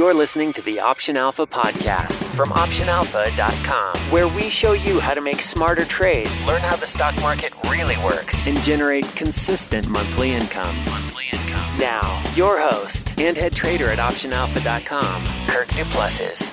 You're 0.00 0.14
listening 0.14 0.54
to 0.54 0.62
the 0.62 0.80
Option 0.80 1.18
Alpha 1.18 1.46
podcast 1.46 2.24
from 2.34 2.48
OptionAlpha.com, 2.52 3.98
where 4.10 4.28
we 4.28 4.48
show 4.48 4.72
you 4.72 4.98
how 4.98 5.12
to 5.12 5.20
make 5.20 5.42
smarter 5.42 5.84
trades, 5.84 6.48
learn 6.48 6.62
how 6.62 6.76
the 6.76 6.86
stock 6.86 7.14
market 7.20 7.52
really 7.64 7.98
works, 7.98 8.46
and 8.46 8.62
generate 8.62 9.04
consistent 9.14 9.86
monthly 9.90 10.30
income. 10.30 10.74
Monthly 10.86 11.24
income. 11.30 11.78
Now, 11.78 12.24
your 12.34 12.58
host 12.58 13.12
and 13.20 13.36
head 13.36 13.52
trader 13.52 13.90
at 13.90 13.98
OptionAlpha.com, 13.98 15.48
Kirk 15.48 15.68
DuPlessis. 15.68 16.48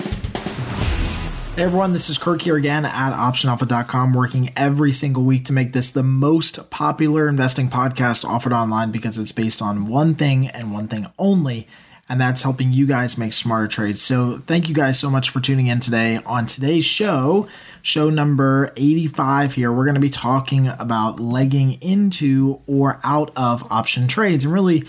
Hey 1.56 1.62
everyone, 1.62 1.94
this 1.94 2.10
is 2.10 2.18
Kirk 2.18 2.42
here 2.42 2.56
again 2.56 2.84
at 2.84 3.14
OptionAlpha.com, 3.14 4.12
working 4.12 4.50
every 4.56 4.92
single 4.92 5.24
week 5.24 5.46
to 5.46 5.54
make 5.54 5.72
this 5.72 5.90
the 5.90 6.02
most 6.02 6.68
popular 6.68 7.26
investing 7.26 7.68
podcast 7.68 8.26
offered 8.26 8.52
online 8.52 8.90
because 8.90 9.18
it's 9.18 9.32
based 9.32 9.62
on 9.62 9.86
one 9.86 10.14
thing 10.14 10.48
and 10.48 10.74
one 10.74 10.86
thing 10.86 11.06
only 11.18 11.66
and 12.08 12.20
that's 12.20 12.42
helping 12.42 12.72
you 12.72 12.86
guys 12.86 13.18
make 13.18 13.32
smarter 13.32 13.68
trades. 13.68 14.00
So, 14.00 14.38
thank 14.46 14.68
you 14.68 14.74
guys 14.74 14.98
so 14.98 15.10
much 15.10 15.30
for 15.30 15.40
tuning 15.40 15.66
in 15.66 15.80
today. 15.80 16.18
On 16.26 16.46
today's 16.46 16.84
show, 16.84 17.48
show 17.82 18.10
number 18.10 18.72
85 18.76 19.54
here, 19.54 19.72
we're 19.72 19.84
going 19.84 19.94
to 19.94 20.00
be 20.00 20.10
talking 20.10 20.66
about 20.66 21.20
legging 21.20 21.80
into 21.82 22.60
or 22.66 23.00
out 23.04 23.32
of 23.36 23.70
option 23.70 24.08
trades 24.08 24.44
and 24.44 24.52
really 24.52 24.84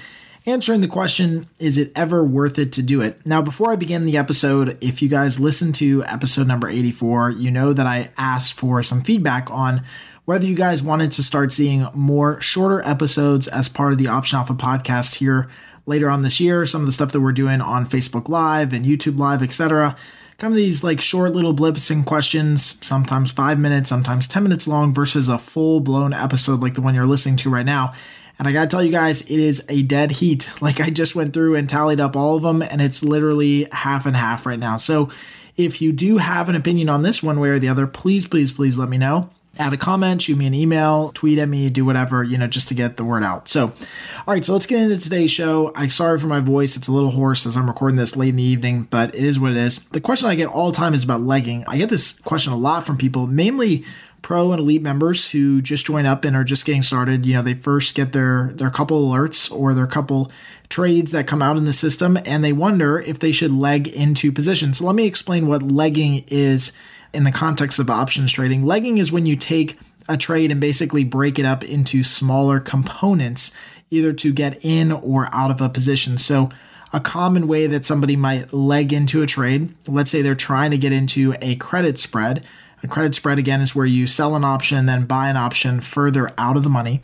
answering 0.45 0.81
the 0.81 0.87
question 0.87 1.47
is 1.59 1.77
it 1.77 1.91
ever 1.95 2.23
worth 2.23 2.57
it 2.57 2.73
to 2.73 2.83
do 2.83 3.01
it? 3.01 3.25
Now, 3.25 3.41
before 3.41 3.71
I 3.71 3.75
begin 3.75 4.05
the 4.05 4.17
episode, 4.17 4.77
if 4.81 5.01
you 5.01 5.09
guys 5.09 5.39
listen 5.39 5.73
to 5.73 6.03
episode 6.05 6.47
number 6.47 6.69
84, 6.69 7.31
you 7.31 7.51
know 7.51 7.73
that 7.73 7.85
I 7.85 8.09
asked 8.17 8.53
for 8.53 8.81
some 8.81 9.01
feedback 9.01 9.49
on 9.51 9.83
whether 10.25 10.45
you 10.45 10.55
guys 10.55 10.83
wanted 10.83 11.11
to 11.11 11.23
start 11.23 11.51
seeing 11.51 11.87
more 11.93 12.39
shorter 12.39 12.85
episodes 12.87 13.47
as 13.47 13.67
part 13.67 13.91
of 13.91 13.97
the 13.97 14.07
Option 14.07 14.37
Alpha 14.37 14.53
podcast 14.53 15.15
here 15.15 15.49
later 15.89 16.09
on 16.09 16.21
this 16.21 16.39
year, 16.39 16.65
some 16.65 16.81
of 16.81 16.85
the 16.85 16.93
stuff 16.93 17.11
that 17.11 17.19
we're 17.19 17.33
doing 17.33 17.59
on 17.59 17.85
Facebook 17.85 18.29
Live 18.29 18.71
and 18.71 18.85
YouTube 18.85 19.17
Live, 19.17 19.43
etc. 19.43 19.97
Of 20.41 20.53
these 20.53 20.85
like 20.85 21.01
short 21.01 21.33
little 21.33 21.51
blips 21.51 21.89
and 21.89 22.05
questions, 22.05 22.79
sometimes 22.85 23.29
five 23.29 23.59
minutes, 23.59 23.89
sometimes 23.89 24.25
10 24.25 24.41
minutes 24.43 24.69
long, 24.69 24.93
versus 24.93 25.27
a 25.27 25.37
full 25.37 25.81
blown 25.81 26.13
episode 26.13 26.61
like 26.61 26.75
the 26.75 26.81
one 26.81 26.95
you're 26.95 27.05
listening 27.05 27.35
to 27.37 27.49
right 27.49 27.65
now. 27.65 27.93
And 28.37 28.47
I 28.47 28.53
gotta 28.53 28.67
tell 28.67 28.81
you 28.81 28.91
guys, 28.91 29.21
it 29.23 29.37
is 29.37 29.61
a 29.67 29.81
dead 29.81 30.11
heat. 30.11 30.49
Like 30.61 30.79
I 30.79 30.91
just 30.91 31.13
went 31.13 31.33
through 31.33 31.55
and 31.55 31.69
tallied 31.69 31.99
up 31.99 32.15
all 32.15 32.37
of 32.37 32.43
them, 32.43 32.61
and 32.61 32.81
it's 32.81 33.03
literally 33.03 33.67
half 33.73 34.05
and 34.05 34.15
half 34.15 34.45
right 34.45 34.59
now. 34.59 34.77
So 34.77 35.09
if 35.57 35.81
you 35.81 35.91
do 35.91 36.19
have 36.19 36.47
an 36.47 36.55
opinion 36.55 36.87
on 36.87 37.01
this 37.01 37.21
one 37.21 37.41
way 37.41 37.49
or 37.49 37.59
the 37.59 37.67
other, 37.67 37.85
please, 37.85 38.25
please, 38.25 38.53
please 38.53 38.79
let 38.79 38.87
me 38.87 38.97
know 38.97 39.29
add 39.59 39.73
a 39.73 39.77
comment, 39.77 40.21
shoot 40.21 40.37
me 40.37 40.47
an 40.47 40.53
email, 40.53 41.11
tweet 41.13 41.37
at 41.37 41.49
me, 41.49 41.69
do 41.69 41.85
whatever, 41.85 42.23
you 42.23 42.37
know, 42.37 42.47
just 42.47 42.69
to 42.69 42.73
get 42.73 42.97
the 42.97 43.03
word 43.03 43.23
out. 43.23 43.47
So, 43.49 43.65
all 43.65 44.33
right, 44.33 44.43
so 44.43 44.53
let's 44.53 44.65
get 44.65 44.81
into 44.81 44.97
today's 44.97 45.31
show. 45.31 45.71
I'm 45.75 45.89
sorry 45.89 46.17
for 46.17 46.27
my 46.27 46.39
voice. 46.39 46.77
It's 46.77 46.87
a 46.87 46.91
little 46.91 47.11
hoarse 47.11 47.45
as 47.45 47.57
I'm 47.57 47.67
recording 47.67 47.97
this 47.97 48.15
late 48.15 48.29
in 48.29 48.37
the 48.37 48.43
evening, 48.43 48.83
but 48.83 49.13
it 49.13 49.23
is 49.23 49.39
what 49.39 49.51
it 49.51 49.57
is. 49.57 49.83
The 49.89 50.01
question 50.01 50.29
I 50.29 50.35
get 50.35 50.47
all 50.47 50.71
the 50.71 50.77
time 50.77 50.93
is 50.93 51.03
about 51.03 51.21
legging. 51.21 51.65
I 51.67 51.77
get 51.77 51.89
this 51.89 52.19
question 52.19 52.53
a 52.53 52.57
lot 52.57 52.85
from 52.85 52.97
people, 52.97 53.27
mainly 53.27 53.83
pro 54.21 54.51
and 54.51 54.59
elite 54.59 54.81
members 54.81 55.31
who 55.31 55.61
just 55.61 55.85
join 55.85 56.05
up 56.05 56.25
and 56.25 56.35
are 56.35 56.43
just 56.43 56.65
getting 56.65 56.81
started. 56.81 57.25
You 57.25 57.35
know, 57.35 57.41
they 57.41 57.53
first 57.53 57.95
get 57.95 58.13
their 58.13 58.51
their 58.53 58.69
couple 58.69 59.09
alerts 59.09 59.51
or 59.51 59.73
their 59.73 59.87
couple 59.87 60.31
trades 60.69 61.11
that 61.11 61.27
come 61.27 61.41
out 61.41 61.57
in 61.57 61.65
the 61.65 61.73
system 61.73 62.17
and 62.25 62.43
they 62.43 62.53
wonder 62.53 62.99
if 62.99 63.19
they 63.19 63.31
should 63.31 63.51
leg 63.51 63.87
into 63.87 64.31
position. 64.31 64.73
So 64.73 64.85
let 64.85 64.95
me 64.95 65.05
explain 65.05 65.47
what 65.47 65.63
legging 65.63 66.25
is 66.27 66.71
in 67.13 67.23
the 67.23 67.31
context 67.31 67.79
of 67.79 67.89
options 67.89 68.31
trading. 68.31 68.65
Legging 68.65 68.97
is 68.97 69.11
when 69.11 69.25
you 69.25 69.35
take 69.35 69.77
a 70.07 70.17
trade 70.17 70.51
and 70.51 70.59
basically 70.59 71.03
break 71.03 71.39
it 71.39 71.45
up 71.45 71.63
into 71.63 72.03
smaller 72.03 72.59
components, 72.59 73.55
either 73.89 74.11
to 74.13 74.33
get 74.33 74.63
in 74.63 74.91
or 74.91 75.29
out 75.31 75.51
of 75.51 75.61
a 75.61 75.69
position. 75.69 76.17
So, 76.17 76.49
a 76.91 76.99
common 76.99 77.47
way 77.47 77.67
that 77.67 77.85
somebody 77.85 78.15
might 78.15 78.51
leg 78.51 78.91
into 78.91 79.21
a 79.21 79.27
trade, 79.27 79.75
let's 79.87 80.09
say 80.09 80.23
they're 80.23 80.33
trying 80.33 80.71
to 80.71 80.77
get 80.77 80.91
into 80.91 81.35
a 81.39 81.55
credit 81.55 81.99
spread. 81.99 82.43
A 82.81 82.87
credit 82.87 83.13
spread, 83.13 83.37
again, 83.37 83.61
is 83.61 83.75
where 83.75 83.85
you 83.85 84.07
sell 84.07 84.35
an 84.35 84.43
option, 84.43 84.79
and 84.79 84.89
then 84.89 85.05
buy 85.05 85.29
an 85.29 85.37
option 85.37 85.81
further 85.81 86.31
out 86.35 86.57
of 86.57 86.63
the 86.63 86.69
money. 86.69 86.99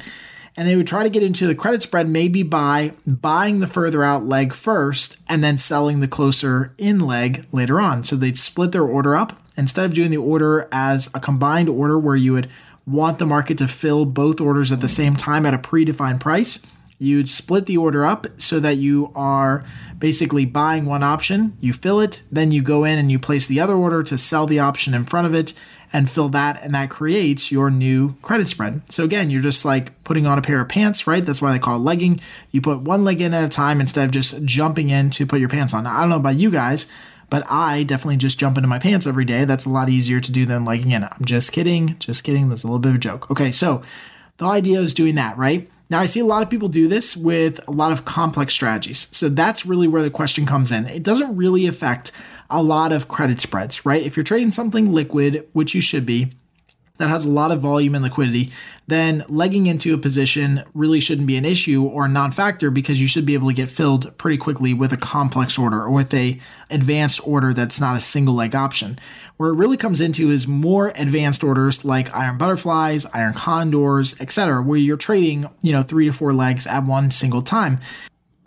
And 0.57 0.67
they 0.67 0.75
would 0.75 0.87
try 0.87 1.03
to 1.03 1.09
get 1.09 1.21
into 1.21 1.45
the 1.45 1.53
credit 1.53 1.83
spread 1.83 2.09
maybe 2.09 2.41
by 2.41 2.93
buying 3.05 3.59
the 3.59 3.67
further 3.67 4.03
out 4.03 4.25
leg 4.25 4.53
first 4.53 5.17
and 5.27 5.43
then 5.43 5.57
selling 5.57 5.99
the 5.99 6.07
closer 6.07 6.73
in 6.77 6.99
leg 6.99 7.45
later 7.51 7.79
on. 7.79 8.05
So 8.05 8.15
they'd 8.15 8.37
split 8.37 8.71
their 8.71 8.85
order 8.85 9.15
up 9.15 9.44
instead 9.57 9.85
of 9.85 9.93
doing 9.93 10.11
the 10.11 10.17
order 10.17 10.67
as 10.71 11.09
a 11.13 11.19
combined 11.19 11.69
order 11.69 11.97
where 11.97 12.15
you 12.15 12.33
would 12.33 12.49
want 12.85 13.19
the 13.19 13.25
market 13.25 13.57
to 13.57 13.67
fill 13.67 14.05
both 14.05 14.39
orders 14.39 14.71
at 14.71 14.81
the 14.81 14.87
same 14.87 15.15
time 15.15 15.45
at 15.45 15.53
a 15.53 15.57
predefined 15.57 16.19
price, 16.19 16.65
you'd 16.97 17.27
split 17.27 17.65
the 17.65 17.77
order 17.77 18.05
up 18.05 18.27
so 18.37 18.59
that 18.59 18.77
you 18.77 19.11
are 19.15 19.63
basically 19.97 20.45
buying 20.45 20.85
one 20.85 21.03
option, 21.03 21.57
you 21.59 21.73
fill 21.73 21.99
it, 21.99 22.21
then 22.31 22.51
you 22.51 22.61
go 22.61 22.83
in 22.83 22.97
and 22.97 23.11
you 23.11 23.19
place 23.19 23.47
the 23.47 23.59
other 23.59 23.75
order 23.75 24.03
to 24.03 24.17
sell 24.17 24.45
the 24.45 24.59
option 24.59 24.93
in 24.93 25.05
front 25.05 25.27
of 25.27 25.33
it 25.33 25.53
and 25.93 26.09
fill 26.09 26.29
that, 26.29 26.61
and 26.61 26.75
that 26.75 26.89
creates 26.89 27.51
your 27.51 27.69
new 27.69 28.15
credit 28.21 28.47
spread. 28.47 28.81
So 28.91 29.03
again, 29.03 29.29
you're 29.29 29.41
just 29.41 29.63
like 29.63 30.03
putting 30.03 30.27
on 30.27 30.37
a 30.37 30.41
pair 30.41 30.59
of 30.59 30.67
pants, 30.67 31.07
right? 31.07 31.25
That's 31.25 31.41
why 31.41 31.53
they 31.53 31.59
call 31.59 31.77
it 31.77 31.83
legging. 31.83 32.19
You 32.51 32.59
put 32.59 32.81
one 32.81 33.03
leg 33.03 33.21
in 33.21 33.33
at 33.33 33.45
a 33.45 33.49
time 33.49 33.79
instead 33.79 34.05
of 34.05 34.11
just 34.11 34.43
jumping 34.43 34.89
in 34.89 35.09
to 35.11 35.25
put 35.25 35.39
your 35.39 35.49
pants 35.49 35.73
on. 35.73 35.85
Now, 35.85 35.95
I 35.95 36.01
don't 36.01 36.09
know 36.09 36.17
about 36.17 36.35
you 36.35 36.51
guys, 36.51 36.87
but 37.35 37.43
I 37.51 37.83
definitely 37.83 38.15
just 38.15 38.39
jump 38.39 38.57
into 38.57 38.69
my 38.69 38.79
pants 38.79 39.05
every 39.05 39.25
day. 39.25 39.43
That's 39.43 39.65
a 39.65 39.69
lot 39.69 39.89
easier 39.89 40.21
to 40.21 40.31
do 40.31 40.45
than 40.45 40.63
like, 40.63 40.83
again, 40.83 41.03
I'm 41.03 41.25
just 41.25 41.51
kidding, 41.51 41.97
just 41.99 42.23
kidding. 42.23 42.47
That's 42.47 42.63
a 42.63 42.67
little 42.67 42.79
bit 42.79 42.91
of 42.91 42.95
a 42.95 42.97
joke. 42.97 43.29
Okay, 43.29 43.51
so 43.51 43.81
the 44.37 44.45
idea 44.45 44.79
is 44.79 44.93
doing 44.93 45.15
that, 45.15 45.37
right? 45.37 45.69
Now, 45.89 45.99
I 45.99 46.05
see 46.05 46.21
a 46.21 46.25
lot 46.25 46.43
of 46.43 46.49
people 46.49 46.69
do 46.69 46.87
this 46.87 47.17
with 47.17 47.59
a 47.67 47.71
lot 47.71 47.91
of 47.91 48.05
complex 48.05 48.53
strategies. 48.53 49.09
So 49.11 49.27
that's 49.27 49.65
really 49.65 49.85
where 49.85 50.01
the 50.01 50.09
question 50.09 50.45
comes 50.45 50.71
in. 50.71 50.87
It 50.87 51.03
doesn't 51.03 51.35
really 51.35 51.67
affect 51.67 52.13
a 52.49 52.63
lot 52.63 52.93
of 52.93 53.09
credit 53.09 53.41
spreads, 53.41 53.85
right? 53.85 54.01
If 54.01 54.15
you're 54.15 54.23
trading 54.23 54.51
something 54.51 54.93
liquid, 54.93 55.45
which 55.51 55.75
you 55.75 55.81
should 55.81 56.05
be, 56.05 56.29
that 56.97 57.09
has 57.09 57.25
a 57.25 57.29
lot 57.29 57.51
of 57.51 57.59
volume 57.59 57.95
and 57.95 58.03
liquidity, 58.03 58.51
then 58.87 59.23
legging 59.27 59.65
into 59.65 59.93
a 59.93 59.97
position 59.97 60.63
really 60.73 60.99
shouldn't 60.99 61.27
be 61.27 61.37
an 61.37 61.45
issue 61.45 61.83
or 61.83 62.05
a 62.05 62.09
non-factor 62.09 62.71
because 62.71 63.01
you 63.01 63.07
should 63.07 63.25
be 63.25 63.33
able 63.33 63.49
to 63.49 63.53
get 63.53 63.69
filled 63.69 64.17
pretty 64.17 64.37
quickly 64.37 64.73
with 64.73 64.93
a 64.93 64.97
complex 64.97 65.57
order 65.57 65.81
or 65.81 65.91
with 65.91 66.13
a 66.13 66.39
advanced 66.69 67.19
order 67.27 67.53
that's 67.53 67.79
not 67.79 67.97
a 67.97 68.01
single 68.01 68.33
leg 68.33 68.55
option. 68.55 68.97
Where 69.37 69.49
it 69.49 69.55
really 69.55 69.77
comes 69.77 69.99
into 69.99 70.29
is 70.29 70.47
more 70.47 70.93
advanced 70.95 71.43
orders 71.43 71.83
like 71.83 72.15
iron 72.15 72.37
butterflies, 72.37 73.05
iron 73.07 73.33
condors, 73.33 74.19
etc., 74.21 74.61
where 74.61 74.79
you're 74.79 74.97
trading, 74.97 75.49
you 75.61 75.73
know, 75.73 75.83
3 75.83 76.05
to 76.05 76.13
4 76.13 76.33
legs 76.33 76.65
at 76.65 76.85
one 76.85 77.11
single 77.11 77.41
time. 77.41 77.81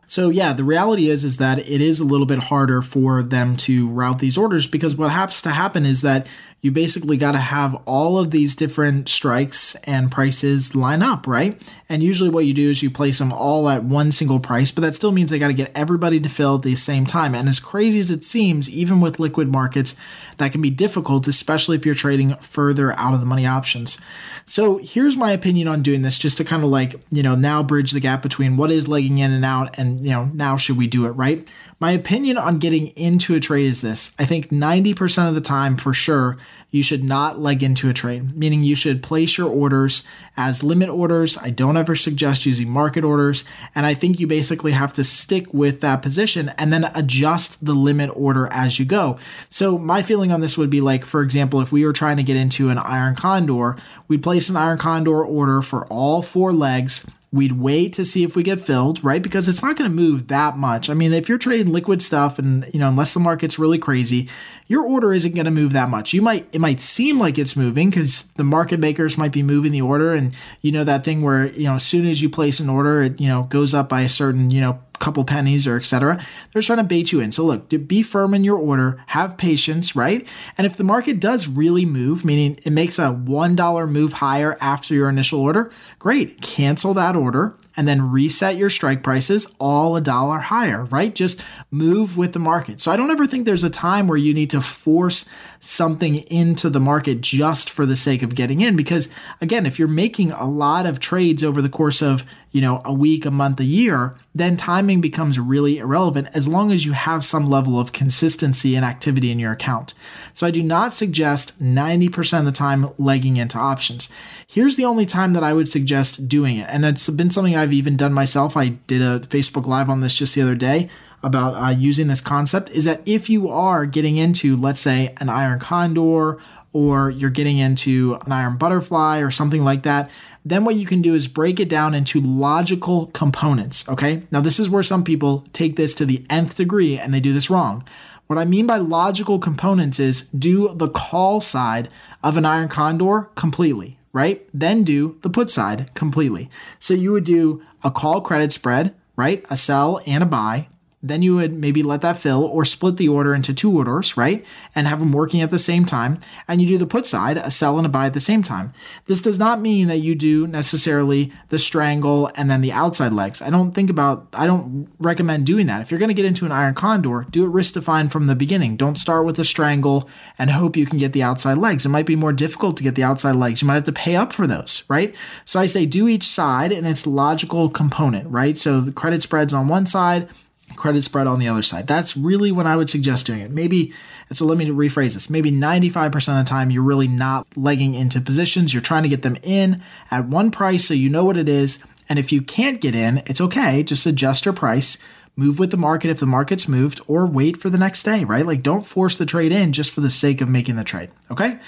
So 0.08 0.30
yeah, 0.30 0.54
the 0.54 0.64
reality 0.64 1.10
is 1.10 1.22
is 1.22 1.36
that 1.36 1.58
it 1.58 1.82
is 1.82 2.00
a 2.00 2.04
little 2.04 2.26
bit 2.26 2.38
harder 2.38 2.80
for 2.80 3.22
them 3.22 3.56
to 3.58 3.88
route 3.88 4.18
these 4.18 4.38
orders 4.38 4.66
because 4.66 4.96
what 4.96 5.10
happens 5.10 5.42
to 5.42 5.50
happen 5.50 5.84
is 5.84 6.00
that 6.00 6.26
you 6.60 6.72
basically 6.72 7.16
got 7.16 7.32
to 7.32 7.38
have 7.38 7.80
all 7.84 8.18
of 8.18 8.32
these 8.32 8.56
different 8.56 9.08
strikes 9.08 9.76
and 9.84 10.10
prices 10.10 10.74
line 10.74 11.02
up, 11.02 11.26
right? 11.26 11.62
And 11.88 12.02
usually 12.02 12.30
what 12.30 12.46
you 12.46 12.52
do 12.52 12.68
is 12.68 12.82
you 12.82 12.90
place 12.90 13.20
them 13.20 13.32
all 13.32 13.68
at 13.68 13.84
one 13.84 14.10
single 14.10 14.40
price, 14.40 14.72
but 14.72 14.80
that 14.80 14.96
still 14.96 15.12
means 15.12 15.30
they 15.30 15.38
got 15.38 15.48
to 15.48 15.54
get 15.54 15.70
everybody 15.74 16.18
to 16.18 16.28
fill 16.28 16.56
at 16.56 16.62
the 16.62 16.74
same 16.74 17.06
time. 17.06 17.34
And 17.34 17.48
as 17.48 17.60
crazy 17.60 18.00
as 18.00 18.10
it 18.10 18.24
seems, 18.24 18.68
even 18.68 19.00
with 19.00 19.20
liquid 19.20 19.52
markets, 19.52 19.94
that 20.38 20.50
can 20.50 20.60
be 20.60 20.70
difficult, 20.70 21.28
especially 21.28 21.76
if 21.76 21.86
you're 21.86 21.94
trading 21.94 22.34
further 22.36 22.92
out 22.98 23.14
of 23.14 23.20
the 23.20 23.26
money 23.26 23.46
options. 23.46 24.00
So 24.44 24.78
here's 24.78 25.16
my 25.16 25.30
opinion 25.30 25.68
on 25.68 25.82
doing 25.82 26.02
this, 26.02 26.18
just 26.18 26.38
to 26.38 26.44
kind 26.44 26.64
of 26.64 26.70
like, 26.70 26.96
you 27.10 27.22
know, 27.22 27.36
now 27.36 27.62
bridge 27.62 27.92
the 27.92 28.00
gap 28.00 28.20
between 28.20 28.56
what 28.56 28.72
is 28.72 28.88
legging 28.88 29.18
in 29.18 29.30
and 29.30 29.44
out 29.44 29.78
and, 29.78 30.04
you 30.04 30.10
know, 30.10 30.24
now 30.24 30.56
should 30.56 30.76
we 30.76 30.88
do 30.88 31.06
it, 31.06 31.10
right? 31.10 31.48
My 31.80 31.92
opinion 31.92 32.36
on 32.36 32.58
getting 32.58 32.88
into 32.88 33.36
a 33.36 33.40
trade 33.40 33.66
is 33.66 33.82
this 33.82 34.12
I 34.18 34.24
think 34.24 34.48
90% 34.48 35.28
of 35.28 35.36
the 35.36 35.40
time, 35.40 35.76
for 35.76 35.94
sure, 35.94 36.36
you 36.72 36.82
should 36.82 37.04
not 37.04 37.38
leg 37.38 37.62
into 37.62 37.88
a 37.88 37.94
trade, 37.94 38.36
meaning 38.36 38.64
you 38.64 38.74
should 38.74 39.00
place 39.00 39.38
your 39.38 39.48
orders 39.48 40.02
as 40.36 40.64
limit 40.64 40.88
orders. 40.88 41.38
I 41.38 41.50
don't 41.50 41.76
ever 41.76 41.94
suggest 41.94 42.44
using 42.44 42.68
market 42.68 43.04
orders. 43.04 43.44
And 43.76 43.86
I 43.86 43.94
think 43.94 44.18
you 44.18 44.26
basically 44.26 44.72
have 44.72 44.92
to 44.94 45.04
stick 45.04 45.54
with 45.54 45.80
that 45.80 46.02
position 46.02 46.50
and 46.58 46.72
then 46.72 46.90
adjust 46.96 47.64
the 47.64 47.74
limit 47.74 48.10
order 48.12 48.48
as 48.48 48.80
you 48.80 48.84
go. 48.84 49.16
So, 49.48 49.78
my 49.78 50.02
feeling 50.02 50.32
on 50.32 50.40
this 50.40 50.58
would 50.58 50.70
be 50.70 50.80
like, 50.80 51.04
for 51.04 51.22
example, 51.22 51.60
if 51.60 51.70
we 51.70 51.86
were 51.86 51.92
trying 51.92 52.16
to 52.16 52.24
get 52.24 52.36
into 52.36 52.70
an 52.70 52.78
iron 52.78 53.14
condor, 53.14 53.76
we'd 54.08 54.24
place 54.24 54.48
an 54.48 54.56
iron 54.56 54.78
condor 54.78 55.24
order 55.24 55.62
for 55.62 55.86
all 55.86 56.22
four 56.22 56.52
legs 56.52 57.08
We'd 57.30 57.52
wait 57.52 57.92
to 57.94 58.06
see 58.06 58.24
if 58.24 58.34
we 58.34 58.42
get 58.42 58.60
filled, 58.60 59.04
right? 59.04 59.22
Because 59.22 59.48
it's 59.48 59.62
not 59.62 59.76
going 59.76 59.90
to 59.90 59.94
move 59.94 60.28
that 60.28 60.56
much. 60.56 60.88
I 60.88 60.94
mean, 60.94 61.12
if 61.12 61.28
you're 61.28 61.36
trading 61.36 61.72
liquid 61.72 62.00
stuff 62.00 62.38
and, 62.38 62.64
you 62.72 62.80
know, 62.80 62.88
unless 62.88 63.12
the 63.12 63.20
market's 63.20 63.58
really 63.58 63.78
crazy, 63.78 64.28
your 64.66 64.82
order 64.82 65.12
isn't 65.12 65.34
going 65.34 65.44
to 65.44 65.50
move 65.50 65.72
that 65.74 65.90
much. 65.90 66.14
You 66.14 66.22
might 66.22 66.46
it 66.52 66.60
might 66.60 66.80
seem 66.80 67.18
like 67.18 67.38
it's 67.38 67.56
moving 67.56 67.90
cuz 67.90 68.22
the 68.36 68.44
market 68.44 68.80
makers 68.80 69.18
might 69.18 69.32
be 69.32 69.42
moving 69.42 69.72
the 69.72 69.82
order 69.82 70.14
and 70.14 70.34
you 70.62 70.72
know 70.72 70.84
that 70.84 71.04
thing 71.04 71.22
where, 71.22 71.46
you 71.48 71.64
know, 71.64 71.74
as 71.74 71.84
soon 71.84 72.06
as 72.06 72.22
you 72.22 72.30
place 72.30 72.60
an 72.60 72.68
order, 72.68 73.02
it, 73.02 73.20
you 73.20 73.28
know, 73.28 73.42
goes 73.44 73.74
up 73.74 73.88
by 73.88 74.02
a 74.02 74.08
certain, 74.08 74.50
you 74.50 74.60
know, 74.60 74.78
couple 74.98 75.24
pennies 75.24 75.66
or 75.66 75.76
etc. 75.76 76.24
They're 76.52 76.62
trying 76.62 76.78
to 76.78 76.84
bait 76.84 77.12
you 77.12 77.20
in. 77.20 77.32
So 77.32 77.44
look, 77.44 77.68
be 77.86 78.02
firm 78.02 78.34
in 78.34 78.44
your 78.44 78.58
order, 78.58 79.02
have 79.08 79.36
patience, 79.36 79.94
right? 79.94 80.26
And 80.56 80.66
if 80.66 80.76
the 80.76 80.84
market 80.84 81.20
does 81.20 81.48
really 81.48 81.86
move, 81.86 82.24
meaning 82.24 82.58
it 82.64 82.72
makes 82.72 82.98
a 82.98 83.12
$1 83.12 83.90
move 83.90 84.12
higher 84.14 84.56
after 84.60 84.94
your 84.94 85.08
initial 85.08 85.40
order, 85.40 85.70
great. 85.98 86.40
Cancel 86.40 86.94
that 86.94 87.16
order 87.16 87.54
and 87.78 87.86
then 87.86 88.10
reset 88.10 88.56
your 88.56 88.68
strike 88.68 89.04
prices 89.04 89.54
all 89.60 89.94
a 89.94 90.00
dollar 90.00 90.40
higher, 90.40 90.84
right? 90.86 91.14
Just 91.14 91.40
move 91.70 92.16
with 92.16 92.32
the 92.32 92.40
market. 92.40 92.80
So 92.80 92.90
I 92.90 92.96
don't 92.96 93.12
ever 93.12 93.24
think 93.24 93.44
there's 93.44 93.62
a 93.62 93.70
time 93.70 94.08
where 94.08 94.18
you 94.18 94.34
need 94.34 94.50
to 94.50 94.60
force 94.60 95.28
something 95.60 96.16
into 96.16 96.70
the 96.70 96.80
market 96.80 97.20
just 97.20 97.70
for 97.70 97.86
the 97.86 97.94
sake 97.94 98.24
of 98.24 98.34
getting 98.34 98.60
in 98.60 98.74
because 98.74 99.08
again, 99.40 99.64
if 99.64 99.78
you're 99.78 99.86
making 99.86 100.32
a 100.32 100.48
lot 100.48 100.86
of 100.86 100.98
trades 100.98 101.44
over 101.44 101.62
the 101.62 101.68
course 101.68 102.02
of, 102.02 102.24
you 102.50 102.60
know, 102.60 102.80
a 102.84 102.92
week, 102.92 103.26
a 103.26 103.30
month, 103.30 103.60
a 103.60 103.64
year, 103.64 104.16
then 104.34 104.56
timing 104.56 105.00
becomes 105.00 105.38
really 105.38 105.78
irrelevant 105.78 106.28
as 106.32 106.48
long 106.48 106.72
as 106.72 106.86
you 106.86 106.92
have 106.92 107.24
some 107.24 107.48
level 107.48 107.78
of 107.78 107.92
consistency 107.92 108.74
and 108.74 108.84
activity 108.84 109.30
in 109.30 109.38
your 109.38 109.52
account. 109.52 109.94
So 110.32 110.46
I 110.46 110.50
do 110.50 110.62
not 110.62 110.94
suggest 110.94 111.62
90% 111.62 112.38
of 112.38 112.44
the 112.46 112.52
time 112.52 112.90
legging 112.98 113.36
into 113.36 113.58
options. 113.58 114.08
Here's 114.46 114.76
the 114.76 114.84
only 114.84 115.04
time 115.04 115.34
that 115.34 115.44
I 115.44 115.52
would 115.52 115.68
suggest 115.68 116.28
doing 116.28 116.56
it. 116.56 116.68
And 116.70 116.84
it's 116.84 117.10
been 117.10 117.30
something 117.30 117.54
I've 117.54 117.72
even 117.72 117.96
done 117.96 118.14
myself. 118.14 118.56
I 118.56 118.68
did 118.68 119.02
a 119.02 119.20
Facebook 119.20 119.66
live 119.66 119.90
on 119.90 120.00
this 120.00 120.16
just 120.16 120.34
the 120.34 120.42
other 120.42 120.54
day 120.54 120.88
about 121.22 121.54
uh, 121.54 121.70
using 121.70 122.06
this 122.06 122.20
concept 122.20 122.70
is 122.70 122.84
that 122.84 123.02
if 123.04 123.28
you 123.28 123.48
are 123.48 123.86
getting 123.86 124.16
into, 124.16 124.56
let's 124.56 124.80
say, 124.80 125.14
an 125.18 125.28
iron 125.28 125.58
condor 125.58 126.38
or 126.72 127.10
you're 127.10 127.30
getting 127.30 127.58
into 127.58 128.18
an 128.24 128.32
iron 128.32 128.56
butterfly 128.56 129.18
or 129.18 129.30
something 129.30 129.64
like 129.64 129.82
that, 129.82 130.10
then 130.48 130.64
what 130.64 130.76
you 130.76 130.86
can 130.86 131.02
do 131.02 131.14
is 131.14 131.28
break 131.28 131.58
it 131.60 131.68
down 131.68 131.94
into 131.94 132.20
logical 132.20 133.06
components. 133.08 133.88
Okay. 133.88 134.22
Now, 134.30 134.40
this 134.40 134.58
is 134.58 134.70
where 134.70 134.82
some 134.82 135.04
people 135.04 135.46
take 135.52 135.76
this 135.76 135.94
to 135.96 136.06
the 136.06 136.24
nth 136.30 136.56
degree 136.56 136.98
and 136.98 137.12
they 137.12 137.20
do 137.20 137.32
this 137.32 137.50
wrong. 137.50 137.84
What 138.26 138.38
I 138.38 138.44
mean 138.44 138.66
by 138.66 138.76
logical 138.76 139.38
components 139.38 139.98
is 139.98 140.28
do 140.28 140.74
the 140.74 140.88
call 140.88 141.40
side 141.40 141.88
of 142.22 142.36
an 142.36 142.44
iron 142.44 142.68
condor 142.68 143.30
completely, 143.34 143.98
right? 144.12 144.46
Then 144.52 144.84
do 144.84 145.18
the 145.22 145.30
put 145.30 145.50
side 145.50 145.94
completely. 145.94 146.50
So 146.78 146.92
you 146.92 147.12
would 147.12 147.24
do 147.24 147.62
a 147.82 147.90
call 147.90 148.20
credit 148.20 148.52
spread, 148.52 148.94
right? 149.16 149.44
A 149.48 149.56
sell 149.56 150.00
and 150.06 150.22
a 150.22 150.26
buy 150.26 150.68
then 151.02 151.22
you 151.22 151.36
would 151.36 151.52
maybe 151.52 151.82
let 151.82 152.00
that 152.02 152.16
fill 152.16 152.44
or 152.44 152.64
split 152.64 152.96
the 152.96 153.08
order 153.08 153.34
into 153.34 153.54
two 153.54 153.76
orders, 153.76 154.16
right? 154.16 154.44
And 154.74 154.88
have 154.88 154.98
them 154.98 155.12
working 155.12 155.40
at 155.40 155.50
the 155.50 155.58
same 155.58 155.84
time. 155.84 156.18
And 156.48 156.60
you 156.60 156.66
do 156.66 156.76
the 156.76 156.86
put 156.86 157.06
side, 157.06 157.36
a 157.36 157.50
sell 157.50 157.78
and 157.78 157.86
a 157.86 157.88
buy 157.88 158.06
at 158.06 158.14
the 158.14 158.20
same 158.20 158.42
time. 158.42 158.72
This 159.06 159.22
does 159.22 159.38
not 159.38 159.60
mean 159.60 159.86
that 159.88 159.98
you 159.98 160.16
do 160.16 160.46
necessarily 160.46 161.32
the 161.50 161.58
strangle 161.58 162.30
and 162.34 162.50
then 162.50 162.62
the 162.62 162.72
outside 162.72 163.12
legs. 163.12 163.40
I 163.40 163.50
don't 163.50 163.72
think 163.72 163.90
about, 163.90 164.26
I 164.32 164.46
don't 164.46 164.88
recommend 164.98 165.46
doing 165.46 165.66
that. 165.66 165.82
If 165.82 165.90
you're 165.90 166.00
going 166.00 166.08
to 166.08 166.14
get 166.14 166.24
into 166.24 166.46
an 166.46 166.52
iron 166.52 166.74
condor, 166.74 167.26
do 167.30 167.44
it 167.44 167.50
risk 167.50 167.74
defined 167.74 168.10
from 168.10 168.26
the 168.26 168.34
beginning. 168.34 168.76
Don't 168.76 168.98
start 168.98 169.24
with 169.24 169.38
a 169.38 169.44
strangle 169.44 170.08
and 170.36 170.50
hope 170.50 170.76
you 170.76 170.86
can 170.86 170.98
get 170.98 171.12
the 171.12 171.22
outside 171.22 171.58
legs. 171.58 171.86
It 171.86 171.90
might 171.90 172.06
be 172.06 172.16
more 172.16 172.32
difficult 172.32 172.76
to 172.76 172.82
get 172.82 172.96
the 172.96 173.04
outside 173.04 173.36
legs. 173.36 173.62
You 173.62 173.68
might 173.68 173.74
have 173.74 173.84
to 173.84 173.92
pay 173.92 174.16
up 174.16 174.32
for 174.32 174.48
those, 174.48 174.82
right? 174.88 175.14
So 175.44 175.60
I 175.60 175.66
say 175.66 175.86
do 175.86 176.08
each 176.08 176.24
side 176.24 176.72
and 176.72 176.86
its 176.86 177.06
logical 177.06 177.70
component, 177.70 178.28
right? 178.28 178.58
So 178.58 178.80
the 178.80 178.92
credit 178.92 179.22
spreads 179.22 179.54
on 179.54 179.68
one 179.68 179.86
side, 179.86 180.28
credit 180.76 181.02
spread 181.02 181.26
on 181.26 181.38
the 181.38 181.48
other 181.48 181.62
side. 181.62 181.86
That's 181.86 182.16
really 182.16 182.52
when 182.52 182.66
I 182.66 182.76
would 182.76 182.90
suggest 182.90 183.26
doing 183.26 183.40
it. 183.40 183.50
Maybe, 183.50 183.92
so 184.30 184.44
let 184.44 184.58
me 184.58 184.66
rephrase 184.66 185.14
this. 185.14 185.30
Maybe 185.30 185.50
95% 185.50 186.14
of 186.16 186.44
the 186.44 186.48
time, 186.48 186.70
you're 186.70 186.82
really 186.82 187.08
not 187.08 187.46
legging 187.56 187.94
into 187.94 188.20
positions. 188.20 188.72
You're 188.72 188.82
trying 188.82 189.02
to 189.02 189.08
get 189.08 189.22
them 189.22 189.36
in 189.42 189.82
at 190.10 190.26
one 190.26 190.50
price 190.50 190.86
so 190.86 190.94
you 190.94 191.08
know 191.08 191.24
what 191.24 191.36
it 191.36 191.48
is. 191.48 191.84
And 192.08 192.18
if 192.18 192.32
you 192.32 192.40
can't 192.42 192.80
get 192.80 192.94
in, 192.94 193.18
it's 193.26 193.40
okay. 193.40 193.82
Just 193.82 194.06
adjust 194.06 194.44
your 194.44 194.54
price, 194.54 194.98
move 195.36 195.58
with 195.58 195.70
the 195.70 195.76
market 195.76 196.10
if 196.10 196.20
the 196.20 196.26
market's 196.26 196.68
moved, 196.68 197.00
or 197.06 197.26
wait 197.26 197.56
for 197.56 197.70
the 197.70 197.78
next 197.78 198.02
day, 198.02 198.24
right? 198.24 198.46
Like 198.46 198.62
don't 198.62 198.86
force 198.86 199.16
the 199.16 199.26
trade 199.26 199.52
in 199.52 199.72
just 199.72 199.90
for 199.90 200.00
the 200.00 200.10
sake 200.10 200.40
of 200.40 200.48
making 200.48 200.76
the 200.76 200.84
trade, 200.84 201.10
okay? 201.30 201.58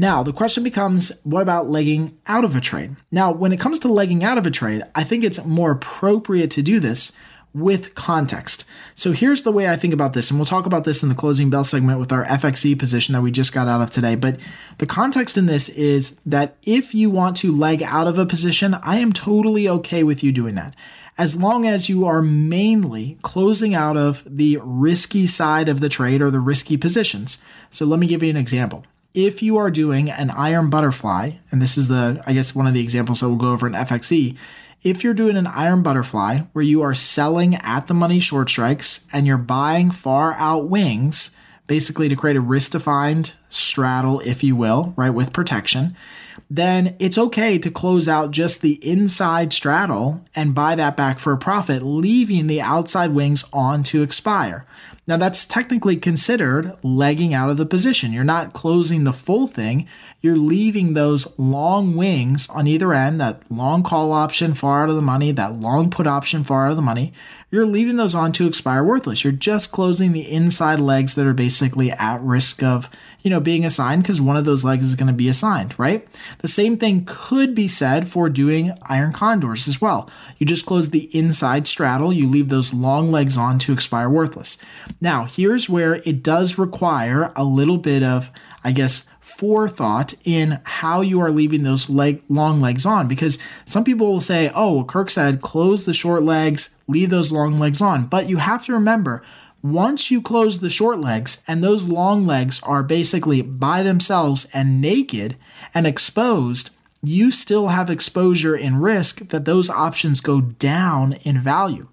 Now, 0.00 0.22
the 0.22 0.32
question 0.32 0.62
becomes 0.62 1.10
what 1.24 1.42
about 1.42 1.68
legging 1.68 2.16
out 2.28 2.44
of 2.44 2.54
a 2.54 2.60
trade? 2.60 2.94
Now, 3.10 3.32
when 3.32 3.52
it 3.52 3.58
comes 3.58 3.80
to 3.80 3.88
legging 3.88 4.22
out 4.22 4.38
of 4.38 4.46
a 4.46 4.50
trade, 4.50 4.84
I 4.94 5.02
think 5.02 5.24
it's 5.24 5.44
more 5.44 5.72
appropriate 5.72 6.52
to 6.52 6.62
do 6.62 6.78
this 6.78 7.16
with 7.54 7.94
context. 7.94 8.64
So 8.94 9.12
here's 9.12 9.42
the 9.42 9.52
way 9.52 9.68
I 9.68 9.76
think 9.76 9.94
about 9.94 10.12
this, 10.12 10.30
and 10.30 10.38
we'll 10.38 10.46
talk 10.46 10.66
about 10.66 10.84
this 10.84 11.02
in 11.02 11.08
the 11.08 11.14
closing 11.14 11.50
bell 11.50 11.64
segment 11.64 11.98
with 11.98 12.12
our 12.12 12.24
FXE 12.24 12.78
position 12.78 13.14
that 13.14 13.22
we 13.22 13.30
just 13.30 13.52
got 13.52 13.68
out 13.68 13.80
of 13.80 13.90
today. 13.90 14.14
But 14.14 14.38
the 14.78 14.86
context 14.86 15.36
in 15.36 15.46
this 15.46 15.68
is 15.70 16.20
that 16.26 16.56
if 16.62 16.94
you 16.94 17.10
want 17.10 17.36
to 17.38 17.52
leg 17.52 17.82
out 17.82 18.06
of 18.06 18.18
a 18.18 18.26
position, 18.26 18.74
I 18.74 18.98
am 18.98 19.12
totally 19.12 19.68
okay 19.68 20.02
with 20.02 20.22
you 20.22 20.32
doing 20.32 20.54
that. 20.56 20.74
As 21.16 21.34
long 21.34 21.66
as 21.66 21.88
you 21.88 22.06
are 22.06 22.22
mainly 22.22 23.18
closing 23.22 23.74
out 23.74 23.96
of 23.96 24.22
the 24.24 24.58
risky 24.62 25.26
side 25.26 25.68
of 25.68 25.80
the 25.80 25.88
trade 25.88 26.22
or 26.22 26.30
the 26.30 26.38
risky 26.38 26.76
positions. 26.76 27.38
So 27.70 27.84
let 27.84 27.98
me 27.98 28.06
give 28.06 28.22
you 28.22 28.30
an 28.30 28.36
example. 28.36 28.84
If 29.14 29.42
you 29.42 29.56
are 29.56 29.70
doing 29.70 30.10
an 30.10 30.30
iron 30.30 30.70
butterfly, 30.70 31.32
and 31.50 31.60
this 31.60 31.76
is 31.76 31.88
the, 31.88 32.22
I 32.24 32.34
guess, 32.34 32.54
one 32.54 32.68
of 32.68 32.74
the 32.74 32.80
examples 32.80 33.18
that 33.18 33.28
we'll 33.28 33.38
go 33.38 33.50
over 33.50 33.66
in 33.66 33.72
FXE, 33.72 34.36
if 34.82 35.02
you're 35.02 35.14
doing 35.14 35.36
an 35.36 35.46
iron 35.46 35.82
butterfly 35.82 36.40
where 36.52 36.64
you 36.64 36.82
are 36.82 36.94
selling 36.94 37.56
at 37.56 37.86
the 37.86 37.94
money 37.94 38.20
short 38.20 38.48
strikes 38.48 39.06
and 39.12 39.26
you're 39.26 39.36
buying 39.36 39.90
far 39.90 40.34
out 40.34 40.68
wings, 40.68 41.34
basically 41.66 42.08
to 42.08 42.16
create 42.16 42.36
a 42.36 42.40
risk 42.40 42.72
defined 42.72 43.34
straddle, 43.48 44.20
if 44.20 44.44
you 44.44 44.54
will, 44.56 44.94
right, 44.96 45.10
with 45.10 45.32
protection, 45.32 45.96
then 46.50 46.96
it's 46.98 47.18
okay 47.18 47.58
to 47.58 47.70
close 47.70 48.08
out 48.08 48.30
just 48.30 48.62
the 48.62 48.74
inside 48.86 49.52
straddle 49.52 50.24
and 50.34 50.54
buy 50.54 50.74
that 50.74 50.96
back 50.96 51.18
for 51.18 51.32
a 51.32 51.38
profit, 51.38 51.82
leaving 51.82 52.46
the 52.46 52.60
outside 52.60 53.10
wings 53.10 53.44
on 53.52 53.82
to 53.82 54.02
expire. 54.02 54.64
Now, 55.06 55.16
that's 55.16 55.46
technically 55.46 55.96
considered 55.96 56.76
legging 56.82 57.32
out 57.32 57.48
of 57.48 57.56
the 57.56 57.64
position. 57.64 58.12
You're 58.12 58.24
not 58.24 58.52
closing 58.52 59.04
the 59.04 59.12
full 59.12 59.46
thing, 59.46 59.88
you're 60.20 60.36
leaving 60.36 60.92
those 60.92 61.26
long 61.38 61.96
wings 61.96 62.46
on 62.50 62.66
either 62.66 62.92
end, 62.92 63.18
that 63.20 63.50
long 63.50 63.82
call 63.82 64.12
option 64.12 64.52
far 64.52 64.82
out 64.82 64.90
of 64.90 64.96
the 64.96 65.02
money, 65.02 65.32
that 65.32 65.60
long 65.60 65.88
put 65.88 66.06
option 66.06 66.44
far 66.44 66.66
out 66.66 66.72
of 66.72 66.76
the 66.76 66.82
money. 66.82 67.14
You're 67.50 67.66
leaving 67.66 67.96
those 67.96 68.14
on 68.14 68.32
to 68.32 68.46
expire 68.46 68.84
worthless. 68.84 69.24
You're 69.24 69.32
just 69.32 69.72
closing 69.72 70.12
the 70.12 70.30
inside 70.30 70.78
legs 70.78 71.14
that 71.14 71.26
are 71.26 71.32
basically 71.32 71.90
at 71.90 72.20
risk 72.20 72.62
of, 72.62 72.90
you 73.22 73.30
know, 73.38 73.44
being 73.44 73.64
assigned 73.64 74.02
because 74.02 74.20
one 74.20 74.36
of 74.36 74.44
those 74.44 74.64
legs 74.64 74.86
is 74.86 74.94
going 74.94 75.06
to 75.06 75.12
be 75.12 75.28
assigned, 75.28 75.78
right? 75.78 76.06
The 76.38 76.48
same 76.48 76.76
thing 76.76 77.04
could 77.06 77.54
be 77.54 77.68
said 77.68 78.08
for 78.08 78.28
doing 78.28 78.76
iron 78.82 79.12
condors 79.12 79.68
as 79.68 79.80
well. 79.80 80.10
You 80.38 80.46
just 80.46 80.66
close 80.66 80.90
the 80.90 81.08
inside 81.16 81.66
straddle, 81.66 82.12
you 82.12 82.28
leave 82.28 82.48
those 82.48 82.74
long 82.74 83.10
legs 83.10 83.36
on 83.36 83.58
to 83.60 83.72
expire 83.72 84.10
worthless. 84.10 84.58
Now, 85.00 85.24
here's 85.24 85.68
where 85.68 85.96
it 86.04 86.22
does 86.22 86.58
require 86.58 87.32
a 87.36 87.44
little 87.44 87.78
bit 87.78 88.02
of, 88.02 88.30
I 88.64 88.72
guess, 88.72 89.06
forethought 89.20 90.14
in 90.24 90.58
how 90.64 91.00
you 91.02 91.20
are 91.20 91.30
leaving 91.30 91.62
those 91.62 91.90
leg 91.90 92.22
long 92.28 92.60
legs 92.60 92.86
on 92.86 93.06
because 93.06 93.38
some 93.66 93.84
people 93.84 94.10
will 94.10 94.20
say, 94.22 94.50
"Oh, 94.54 94.76
well, 94.76 94.84
Kirk 94.84 95.10
said 95.10 95.42
close 95.42 95.84
the 95.84 95.92
short 95.92 96.22
legs, 96.22 96.74
leave 96.88 97.10
those 97.10 97.30
long 97.30 97.58
legs 97.58 97.82
on." 97.82 98.06
But 98.06 98.28
you 98.28 98.38
have 98.38 98.64
to 98.64 98.72
remember 98.72 99.22
once 99.62 100.10
you 100.10 100.22
close 100.22 100.60
the 100.60 100.70
short 100.70 101.00
legs 101.00 101.42
and 101.48 101.62
those 101.62 101.88
long 101.88 102.26
legs 102.26 102.60
are 102.62 102.82
basically 102.82 103.42
by 103.42 103.82
themselves 103.82 104.46
and 104.52 104.80
naked 104.80 105.36
and 105.74 105.86
exposed, 105.86 106.70
you 107.02 107.30
still 107.30 107.68
have 107.68 107.90
exposure 107.90 108.54
and 108.54 108.82
risk 108.82 109.28
that 109.28 109.44
those 109.44 109.70
options 109.70 110.20
go 110.20 110.40
down 110.40 111.14
in 111.24 111.40
value. 111.40 111.88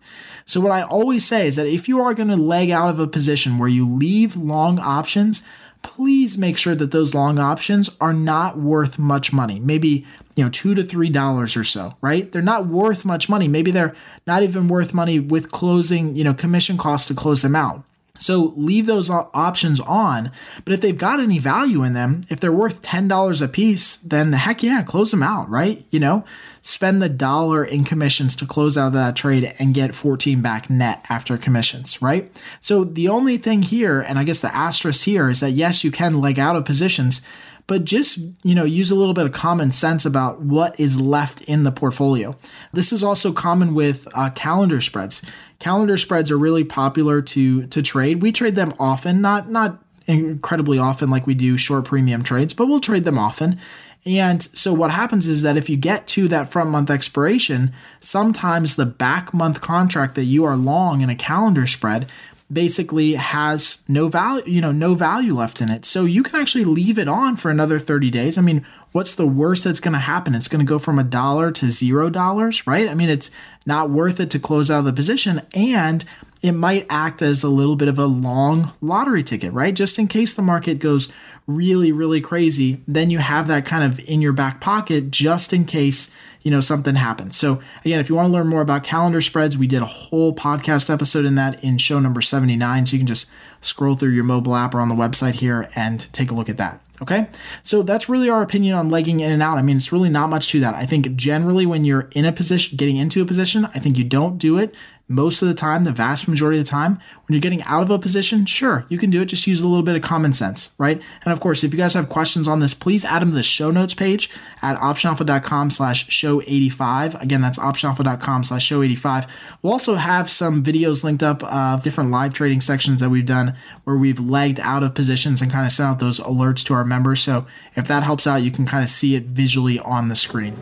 So, 0.45 0.61
what 0.61 0.71
I 0.71 0.83
always 0.83 1.25
say 1.25 1.47
is 1.47 1.55
that 1.55 1.67
if 1.67 1.87
you 1.87 1.99
are 1.99 2.13
going 2.13 2.27
to 2.27 2.35
leg 2.35 2.69
out 2.69 2.89
of 2.89 2.99
a 2.99 3.07
position 3.07 3.57
where 3.57 3.69
you 3.69 3.87
leave 3.87 4.35
long 4.35 4.77
options, 4.77 5.41
please 5.85 6.37
make 6.37 6.57
sure 6.57 6.75
that 6.75 6.91
those 6.91 7.13
long 7.13 7.37
options 7.37 7.95
are 8.01 8.11
not 8.11 8.57
worth 8.57 8.97
much 8.97 9.31
money. 9.31 9.59
Maybe, 9.59 10.05
you 10.35 10.43
know, 10.43 10.49
two 10.49 10.73
to 10.73 10.83
three 10.83 11.09
dollars 11.09 11.55
or 11.55 11.63
so, 11.63 11.95
right? 12.01 12.31
They're 12.31 12.41
not 12.41 12.65
worth 12.65 13.05
much 13.05 13.29
money. 13.29 13.47
Maybe 13.47 13.69
they're 13.69 13.95
not 14.25 14.41
even 14.41 14.67
worth 14.67 14.93
money 14.95 15.19
with 15.19 15.51
closing, 15.51 16.15
you 16.15 16.23
know, 16.23 16.33
commission 16.33 16.77
costs 16.77 17.07
to 17.09 17.13
close 17.13 17.43
them 17.43 17.55
out. 17.55 17.83
So 18.17 18.53
leave 18.55 18.85
those 18.85 19.09
options 19.09 19.79
on. 19.81 20.31
But 20.63 20.73
if 20.73 20.81
they've 20.81 20.97
got 20.97 21.19
any 21.19 21.39
value 21.39 21.83
in 21.83 21.93
them, 21.93 22.23
if 22.29 22.39
they're 22.39 22.51
worth 22.51 22.81
$10 22.81 23.41
a 23.41 23.47
piece, 23.47 23.97
then 23.97 24.33
heck 24.33 24.63
yeah, 24.63 24.83
close 24.83 25.11
them 25.11 25.23
out, 25.23 25.49
right? 25.49 25.85
You 25.91 25.99
know, 25.99 26.25
spend 26.61 27.01
the 27.01 27.09
dollar 27.09 27.63
in 27.63 27.83
commissions 27.83 28.35
to 28.37 28.45
close 28.45 28.77
out 28.77 28.93
that 28.93 29.15
trade 29.15 29.53
and 29.59 29.73
get 29.73 29.93
14 29.93 30.41
back 30.41 30.69
net 30.69 31.05
after 31.09 31.37
commissions, 31.37 32.01
right? 32.01 32.31
So 32.61 32.83
the 32.83 33.09
only 33.09 33.37
thing 33.37 33.61
here, 33.61 33.99
and 34.01 34.17
I 34.17 34.23
guess 34.23 34.39
the 34.39 34.55
asterisk 34.55 35.05
here 35.05 35.29
is 35.29 35.41
that 35.41 35.51
yes, 35.51 35.83
you 35.83 35.91
can 35.91 36.21
leg 36.21 36.39
out 36.39 36.55
of 36.55 36.65
positions, 36.65 37.21
but 37.67 37.83
just 37.83 38.19
you 38.43 38.55
know 38.55 38.63
use 38.63 38.91
a 38.91 38.95
little 38.95 39.13
bit 39.13 39.25
of 39.25 39.31
common 39.31 39.71
sense 39.71 40.05
about 40.05 40.41
what 40.41 40.79
is 40.79 40.99
left 40.99 41.41
in 41.41 41.63
the 41.63 41.71
portfolio 41.71 42.35
this 42.73 42.93
is 42.93 43.03
also 43.03 43.31
common 43.31 43.73
with 43.73 44.07
uh, 44.13 44.29
calendar 44.31 44.81
spreads 44.81 45.25
calendar 45.59 45.97
spreads 45.97 46.31
are 46.31 46.37
really 46.37 46.63
popular 46.63 47.21
to 47.21 47.65
to 47.67 47.81
trade 47.81 48.21
we 48.21 48.31
trade 48.31 48.55
them 48.55 48.73
often 48.79 49.21
not 49.21 49.49
not 49.49 49.81
incredibly 50.07 50.77
often 50.77 51.09
like 51.09 51.25
we 51.25 51.33
do 51.33 51.57
short 51.57 51.85
premium 51.85 52.23
trades 52.23 52.53
but 52.53 52.67
we'll 52.67 52.79
trade 52.79 53.03
them 53.03 53.17
often 53.17 53.59
and 54.05 54.43
so 54.43 54.71
what 54.71 54.91
happens 54.91 55.27
is 55.27 55.41
that 55.41 55.57
if 55.57 55.69
you 55.69 55.77
get 55.77 56.05
to 56.09 56.27
that 56.27 56.49
front 56.49 56.69
month 56.69 56.91
expiration, 56.91 57.73
sometimes 58.01 58.75
the 58.75 58.85
back 58.85 59.33
month 59.33 59.61
contract 59.61 60.13
that 60.15 60.25
you 60.25 60.45
are 60.45 60.55
long 60.55 61.01
in 61.01 61.09
a 61.09 61.15
calendar 61.15 61.65
spread 61.65 62.07
basically 62.51 63.13
has 63.13 63.83
no 63.87 64.07
value, 64.07 64.43
you 64.45 64.61
know, 64.61 64.71
no 64.71 64.93
value 64.93 65.33
left 65.33 65.59
in 65.59 65.71
it. 65.71 65.85
So 65.85 66.05
you 66.05 66.21
can 66.21 66.39
actually 66.39 66.65
leave 66.65 66.99
it 66.99 67.07
on 67.07 67.35
for 67.35 67.49
another 67.49 67.79
30 67.79 68.11
days. 68.11 68.37
I 68.37 68.41
mean, 68.41 68.63
what's 68.95 69.15
the 69.15 69.27
worst 69.27 69.65
that's 69.65 69.81
going 69.81 69.91
to 69.91 69.99
happen? 69.99 70.33
It's 70.33 70.47
going 70.47 70.65
to 70.65 70.69
go 70.69 70.79
from 70.79 70.97
a 70.97 71.03
dollar 71.03 71.51
to 71.51 71.69
zero 71.69 72.09
dollars, 72.09 72.65
right? 72.65 72.87
I 72.87 72.93
mean, 72.93 73.09
it's 73.09 73.29
not 73.65 73.89
worth 73.89 74.21
it 74.21 74.31
to 74.31 74.39
close 74.39 74.71
out 74.71 74.79
of 74.79 74.85
the 74.85 74.93
position. 74.93 75.41
And 75.53 76.05
it 76.41 76.53
might 76.53 76.87
act 76.89 77.21
as 77.21 77.43
a 77.43 77.49
little 77.49 77.75
bit 77.75 77.89
of 77.89 77.99
a 77.99 78.05
long 78.05 78.71
lottery 78.79 79.21
ticket, 79.21 79.51
right? 79.51 79.73
Just 79.73 79.99
in 79.99 80.07
case 80.07 80.33
the 80.33 80.41
market 80.41 80.79
goes 80.79 81.11
really, 81.45 81.91
really 81.91 82.21
crazy, 82.21 82.83
then 82.87 83.09
you 83.09 83.17
have 83.17 83.47
that 83.47 83.65
kind 83.65 83.83
of 83.83 83.99
in 84.07 84.21
your 84.21 84.31
back 84.31 84.61
pocket 84.61 85.11
just 85.11 85.51
in 85.51 85.65
case 85.65 86.15
you 86.41 86.49
know 86.49 86.61
something 86.61 86.95
happens. 86.95 87.35
So 87.35 87.61
again, 87.83 87.99
if 87.99 88.07
you 88.07 88.15
want 88.15 88.27
to 88.27 88.31
learn 88.31 88.47
more 88.47 88.61
about 88.61 88.85
calendar 88.85 89.19
spreads, 89.19 89.57
we 89.57 89.67
did 89.67 89.81
a 89.81 89.85
whole 89.85 90.33
podcast 90.33 90.89
episode 90.89 91.25
in 91.25 91.35
that 91.35 91.61
in 91.61 91.77
show 91.79 91.99
number 91.99 92.21
79. 92.21 92.85
So 92.85 92.93
you 92.93 92.99
can 92.99 93.07
just 93.07 93.29
scroll 93.59 93.97
through 93.97 94.11
your 94.11 94.23
mobile 94.23 94.55
app 94.55 94.73
or 94.73 94.79
on 94.79 94.87
the 94.87 94.95
website 94.95 95.35
here 95.35 95.67
and 95.75 96.07
take 96.13 96.31
a 96.31 96.33
look 96.33 96.47
at 96.47 96.55
that. 96.55 96.84
Okay. 97.01 97.27
So 97.63 97.83
that's 97.83 98.07
really 98.07 98.29
our 98.29 98.41
opinion 98.41 98.75
on 98.75 98.89
legging 98.89 99.19
in 99.19 99.31
and 99.31 99.43
out. 99.43 99.57
I 99.57 99.61
mean, 99.61 99.77
it's 99.77 99.91
really 99.91 100.09
not 100.09 100.29
much 100.29 100.49
to 100.49 100.59
that. 100.61 100.75
I 100.75 100.85
think 100.85 101.15
generally 101.15 101.65
when 101.65 101.83
you're 101.83 102.07
in 102.11 102.25
a 102.25 102.31
position, 102.31 102.77
getting 102.77 102.97
into 102.97 103.21
a 103.21 103.25
position, 103.25 103.65
I 103.73 103.79
think 103.79 103.97
you 103.97 104.05
don't 104.05 104.37
do 104.37 104.57
it 104.57 104.73
most 105.07 105.41
of 105.43 105.47
the 105.47 105.53
time, 105.53 105.83
the 105.83 105.91
vast 105.91 106.27
majority 106.27 106.59
of 106.59 106.65
the 106.65 106.69
time, 106.69 106.93
when 106.93 107.33
you're 107.33 107.41
getting 107.41 107.61
out 107.63 107.83
of 107.83 107.91
a 107.91 107.99
position, 107.99 108.45
sure, 108.45 108.85
you 108.89 108.97
can 108.97 109.11
do 109.11 109.21
it. 109.21 109.25
Just 109.25 109.45
use 109.45 109.61
a 109.61 109.67
little 109.67 109.83
bit 109.83 109.95
of 109.95 110.01
common 110.01 110.33
sense, 110.33 110.73
right? 110.79 110.99
And 111.23 111.31
of 111.31 111.39
course, 111.39 111.63
if 111.63 111.71
you 111.71 111.77
guys 111.77 111.93
have 111.93 112.09
questions 112.09 112.47
on 112.47 112.59
this, 112.59 112.73
please 112.73 113.05
add 113.05 113.21
them 113.21 113.29
to 113.29 113.35
the 113.35 113.43
show 113.43 113.69
notes 113.69 113.93
page 113.93 114.31
at 114.63 114.79
optionalpha.com 114.79 115.69
slash 115.69 116.09
show 116.09 116.41
85. 116.41 117.21
Again, 117.21 117.41
that's 117.41 117.59
optionalpha.com 117.59 118.43
slash 118.45 118.65
show 118.65 118.81
85. 118.81 119.27
We'll 119.61 119.73
also 119.73 119.95
have 119.95 120.29
some 120.29 120.63
videos 120.63 121.03
linked 121.03 121.23
up 121.23 121.43
of 121.43 121.83
different 121.83 122.09
live 122.09 122.33
trading 122.33 122.61
sections 122.61 122.99
that 123.01 123.09
we've 123.09 123.25
done 123.25 123.55
where 123.83 123.97
we've 123.97 124.19
legged 124.19 124.59
out 124.59 124.81
of 124.81 124.95
positions 124.95 125.41
and 125.41 125.51
kind 125.51 125.67
of 125.67 125.71
sent 125.71 125.89
out 125.89 125.99
those 125.99 126.19
alerts 126.19 126.65
to 126.65 126.73
our 126.73 126.85
members. 126.85 127.21
So 127.21 127.45
if 127.75 127.87
that 127.87 128.01
helps 128.01 128.25
out, 128.25 128.37
you 128.37 128.49
can 128.49 128.65
kind 128.65 128.83
of 128.83 128.89
see 128.89 129.15
it 129.15 129.25
visually 129.25 129.77
on 129.79 130.07
the 130.07 130.15
screen. 130.15 130.57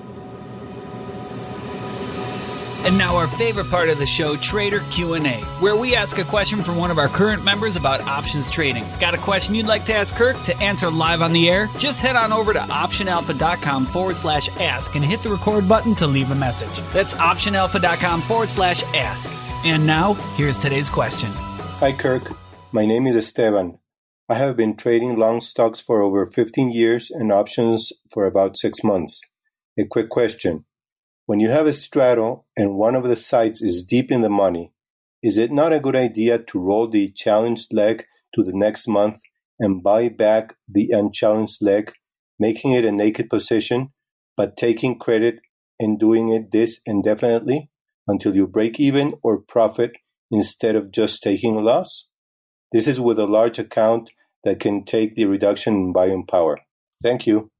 And 2.84 2.98
now 2.98 3.16
our 3.16 3.28
favorite 3.28 3.70
part 3.70 3.88
of 3.88 3.98
the 3.98 4.06
show, 4.06 4.36
Trader 4.36 4.82
Q&A, 4.92 5.40
where 5.62 5.78
we 5.78 5.96
ask 5.96 6.18
a 6.18 6.24
question 6.25 6.62
from 6.62 6.75
one 6.75 6.92
of 6.92 6.98
our 6.98 7.08
current 7.08 7.44
members 7.44 7.78
about 7.78 8.02
options 8.02 8.50
trading. 8.50 8.84
Got 9.00 9.13
a 9.13 9.18
question 9.18 9.56
you'd 9.56 9.68
like 9.68 9.86
to 9.86 9.94
ask 9.94 10.13
Kirk 10.13 10.42
to 10.44 10.58
answer 10.58 10.90
live 10.90 11.22
on 11.22 11.32
the 11.32 11.50
air? 11.50 11.70
Just 11.78 12.02
head 12.02 12.18
on 12.18 12.34
over 12.34 12.52
to 12.52 12.60
optionalpha.com 12.60 13.86
forward 13.86 14.18
slash 14.18 14.50
ask 14.60 14.96
and 14.96 15.06
hit 15.06 15.22
the 15.22 15.30
record 15.30 15.68
button 15.70 15.96
to 15.96 16.08
leave 16.08 16.32
a 16.32 16.36
message. 16.36 16.82
That's 16.92 17.13
optionalpha.com 17.13 18.22
forward 18.24 18.50
slash 18.50 18.84
ask. 18.94 19.32
And 19.66 19.88
now, 19.88 20.16
here's 20.36 20.58
today's 20.58 20.90
question. 20.90 21.30
Hi 21.80 21.94
Kirk, 21.94 22.34
my 22.74 22.86
name 22.86 23.08
is 23.08 23.16
Esteban. 23.16 23.80
I 24.28 24.36
have 24.36 24.58
been 24.58 24.75
trading 24.75 25.16
long 25.16 25.40
stocks 25.40 25.80
for 25.80 26.02
over 26.02 26.25
15 26.25 26.72
years 26.72 27.12
and 27.12 27.32
options 27.32 27.94
for 28.12 28.25
about 28.25 28.58
six 28.58 28.84
months. 28.84 29.22
A 29.78 29.86
quick 29.86 30.10
question. 30.10 30.66
When 31.25 31.39
you 31.39 31.50
have 31.50 31.68
a 31.68 31.74
straddle 31.74 32.48
and 32.58 32.75
one 32.75 32.96
of 32.96 33.06
the 33.06 33.15
sites 33.15 33.62
is 33.62 33.86
deep 33.86 34.12
in 34.12 34.22
the 34.22 34.30
money, 34.30 34.74
is 35.22 35.38
it 35.38 35.53
not 35.53 35.72
a 35.72 35.80
good 35.80 35.96
idea 35.96 36.38
to 36.38 36.60
roll 36.60 36.89
the 36.89 37.10
challenged 37.10 37.72
leg 37.72 38.06
to 38.36 38.44
the 38.44 38.51
next 38.53 38.89
month 38.89 39.22
and 39.58 39.82
buy 39.82 40.10
back 40.10 40.56
the 40.68 40.89
unchallenged 40.92 41.62
leg, 41.62 41.94
making 42.38 42.74
it 42.74 42.84
a 42.84 42.92
naked 42.92 43.30
position, 43.30 43.94
but 44.36 44.58
taking 44.58 45.00
credit 45.00 45.39
and 45.80 45.98
doing 45.98 46.27
it 46.27 46.51
this 46.51 46.82
indefinitely 46.86 47.70
until 48.06 48.36
you 48.36 48.46
break 48.46 48.77
even 48.77 49.13
or 49.24 49.39
profit 49.39 49.92
instead 50.30 50.75
of 50.75 50.92
just 50.92 51.24
taking 51.24 51.56
a 51.56 51.62
loss? 51.62 52.10
This 52.74 52.86
is 52.86 53.00
with 53.00 53.18
a 53.18 53.27
large 53.27 53.60
account 53.60 54.10
that 54.44 54.60
can 54.60 54.84
take 54.84 55.15
the 55.15 55.25
reduction 55.25 55.74
in 55.75 55.94
buying 55.94 56.25
power. 56.25 56.60
Thank 57.01 57.25
you. 57.25 57.52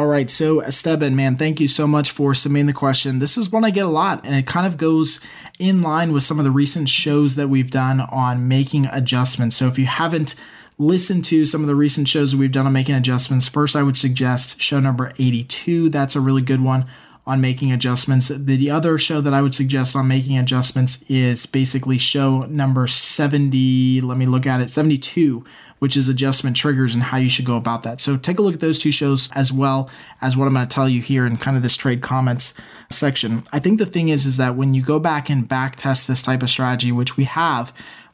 All 0.00 0.06
right, 0.06 0.30
so 0.30 0.60
Esteban, 0.60 1.14
man, 1.14 1.36
thank 1.36 1.60
you 1.60 1.68
so 1.68 1.86
much 1.86 2.10
for 2.10 2.32
submitting 2.32 2.64
the 2.64 2.72
question. 2.72 3.18
This 3.18 3.36
is 3.36 3.52
one 3.52 3.66
I 3.66 3.70
get 3.70 3.84
a 3.84 3.90
lot, 3.90 4.24
and 4.24 4.34
it 4.34 4.46
kind 4.46 4.66
of 4.66 4.78
goes 4.78 5.20
in 5.58 5.82
line 5.82 6.14
with 6.14 6.22
some 6.22 6.38
of 6.38 6.46
the 6.46 6.50
recent 6.50 6.88
shows 6.88 7.36
that 7.36 7.48
we've 7.48 7.70
done 7.70 8.00
on 8.00 8.48
making 8.48 8.86
adjustments. 8.86 9.56
So 9.56 9.68
if 9.68 9.78
you 9.78 9.84
haven't 9.84 10.36
listened 10.78 11.26
to 11.26 11.44
some 11.44 11.60
of 11.60 11.66
the 11.66 11.74
recent 11.74 12.08
shows 12.08 12.30
that 12.30 12.38
we've 12.38 12.50
done 12.50 12.64
on 12.64 12.72
making 12.72 12.94
adjustments, 12.94 13.46
first 13.46 13.76
I 13.76 13.82
would 13.82 13.98
suggest 13.98 14.58
show 14.62 14.80
number 14.80 15.12
82. 15.18 15.90
That's 15.90 16.16
a 16.16 16.20
really 16.20 16.40
good 16.40 16.62
one 16.62 16.86
on 17.30 17.40
making 17.40 17.70
adjustments. 17.70 18.26
The 18.26 18.70
other 18.70 18.98
show 18.98 19.20
that 19.20 19.32
I 19.32 19.40
would 19.40 19.54
suggest 19.54 19.94
on 19.94 20.08
making 20.08 20.36
adjustments 20.36 21.02
is 21.08 21.46
basically 21.46 21.96
show 21.96 22.40
number 22.40 22.88
70. 22.88 24.00
Let 24.00 24.18
me 24.18 24.26
look 24.26 24.46
at 24.46 24.60
it 24.60 24.68
72 24.68 25.44
which 25.78 25.96
is 25.96 26.10
adjustment 26.10 26.54
triggers 26.58 26.92
and 26.92 27.02
how 27.02 27.16
you 27.16 27.30
should 27.30 27.46
go 27.46 27.56
about 27.56 27.84
that. 27.84 28.02
So 28.02 28.18
take 28.18 28.38
a 28.38 28.42
look 28.42 28.52
at 28.52 28.60
those 28.60 28.78
two 28.78 28.92
shows 28.92 29.30
as 29.32 29.50
well 29.50 29.88
as 30.20 30.36
what 30.36 30.46
I'm 30.46 30.52
going 30.52 30.68
to 30.68 30.74
tell 30.74 30.86
you 30.86 31.00
here 31.00 31.24
in 31.24 31.38
kind 31.38 31.56
of 31.56 31.62
this 31.62 31.74
trade 31.74 32.02
comments 32.02 32.52
section. 32.90 33.44
I 33.50 33.60
think 33.60 33.78
the 33.78 33.86
thing 33.86 34.10
is 34.10 34.26
is 34.26 34.36
that 34.36 34.56
when 34.56 34.74
you 34.74 34.82
go 34.82 34.98
back 34.98 35.30
and 35.30 35.48
back 35.48 35.76
test 35.76 36.06
this 36.06 36.20
type 36.20 36.42
of 36.42 36.50
strategy, 36.50 36.92
which 36.92 37.16
we 37.16 37.24
have, 37.24 37.72